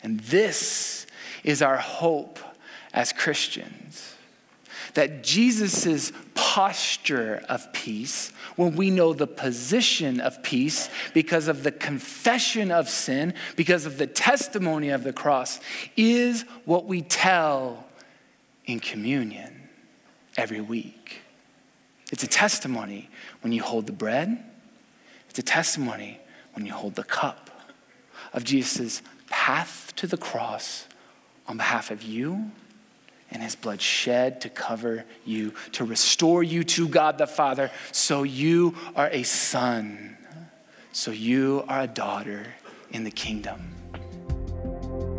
And 0.03 0.20
this 0.20 1.07
is 1.44 1.62
our 1.62 1.77
hope 1.77 2.38
as 2.92 3.12
Christians 3.12 4.14
that 4.94 5.22
Jesus' 5.22 6.11
posture 6.35 7.44
of 7.51 7.70
peace, 7.75 8.33
when 8.57 8.77
we 8.77 8.90
know 8.90 9.12
the 9.12 9.27
position 9.27 10.20
of 10.20 10.42
peace 10.42 10.88
because 11.12 11.49
of 11.49 11.62
the 11.62 11.70
confession 11.70 12.70
of 12.70 12.88
sin, 12.88 13.35
because 13.57 13.85
of 13.85 13.99
the 13.99 14.07
testimony 14.07 14.88
of 14.88 15.05
the 15.05 15.12
cross, 15.12 15.61
is 15.99 16.42
what 16.64 16.87
we 16.87 17.03
tell 17.03 17.86
in 18.66 18.81
communion 18.81 19.68
every 20.37 20.61
week. 20.61 21.22
It's 22.12 22.22
a 22.22 22.29
testimony 22.29 23.09
when 23.40 23.52
you 23.52 23.62
hold 23.62 23.87
the 23.87 23.92
bread 23.92 24.44
it's 25.37 25.50
a 25.50 25.52
testimony 25.52 26.18
when 26.55 26.64
you 26.64 26.72
hold 26.72 26.94
the 26.94 27.05
cup 27.05 27.50
of 28.33 28.42
Jesus' 28.42 29.02
path 29.29 29.92
to 29.96 30.07
the 30.07 30.16
cross 30.16 30.87
on 31.46 31.59
behalf 31.59 31.90
of 31.90 32.02
you 32.02 32.52
and 33.31 33.42
his 33.42 33.55
blood 33.55 33.83
shed 33.83 34.40
to 34.40 34.48
cover 34.48 35.05
you, 35.26 35.52
to 35.72 35.85
restore 35.85 36.42
you 36.42 36.64
to 36.64 36.88
God 36.88 37.18
the 37.18 37.26
Father, 37.26 37.70
so 37.92 38.22
you 38.22 38.74
are 38.94 39.11
a 39.11 39.24
son, 39.24 40.16
so 40.90 41.11
you 41.11 41.66
are 41.68 41.83
a 41.83 41.87
daughter 41.87 42.46
in 42.90 43.05
the 43.05 43.11
kingdom. 43.11 43.61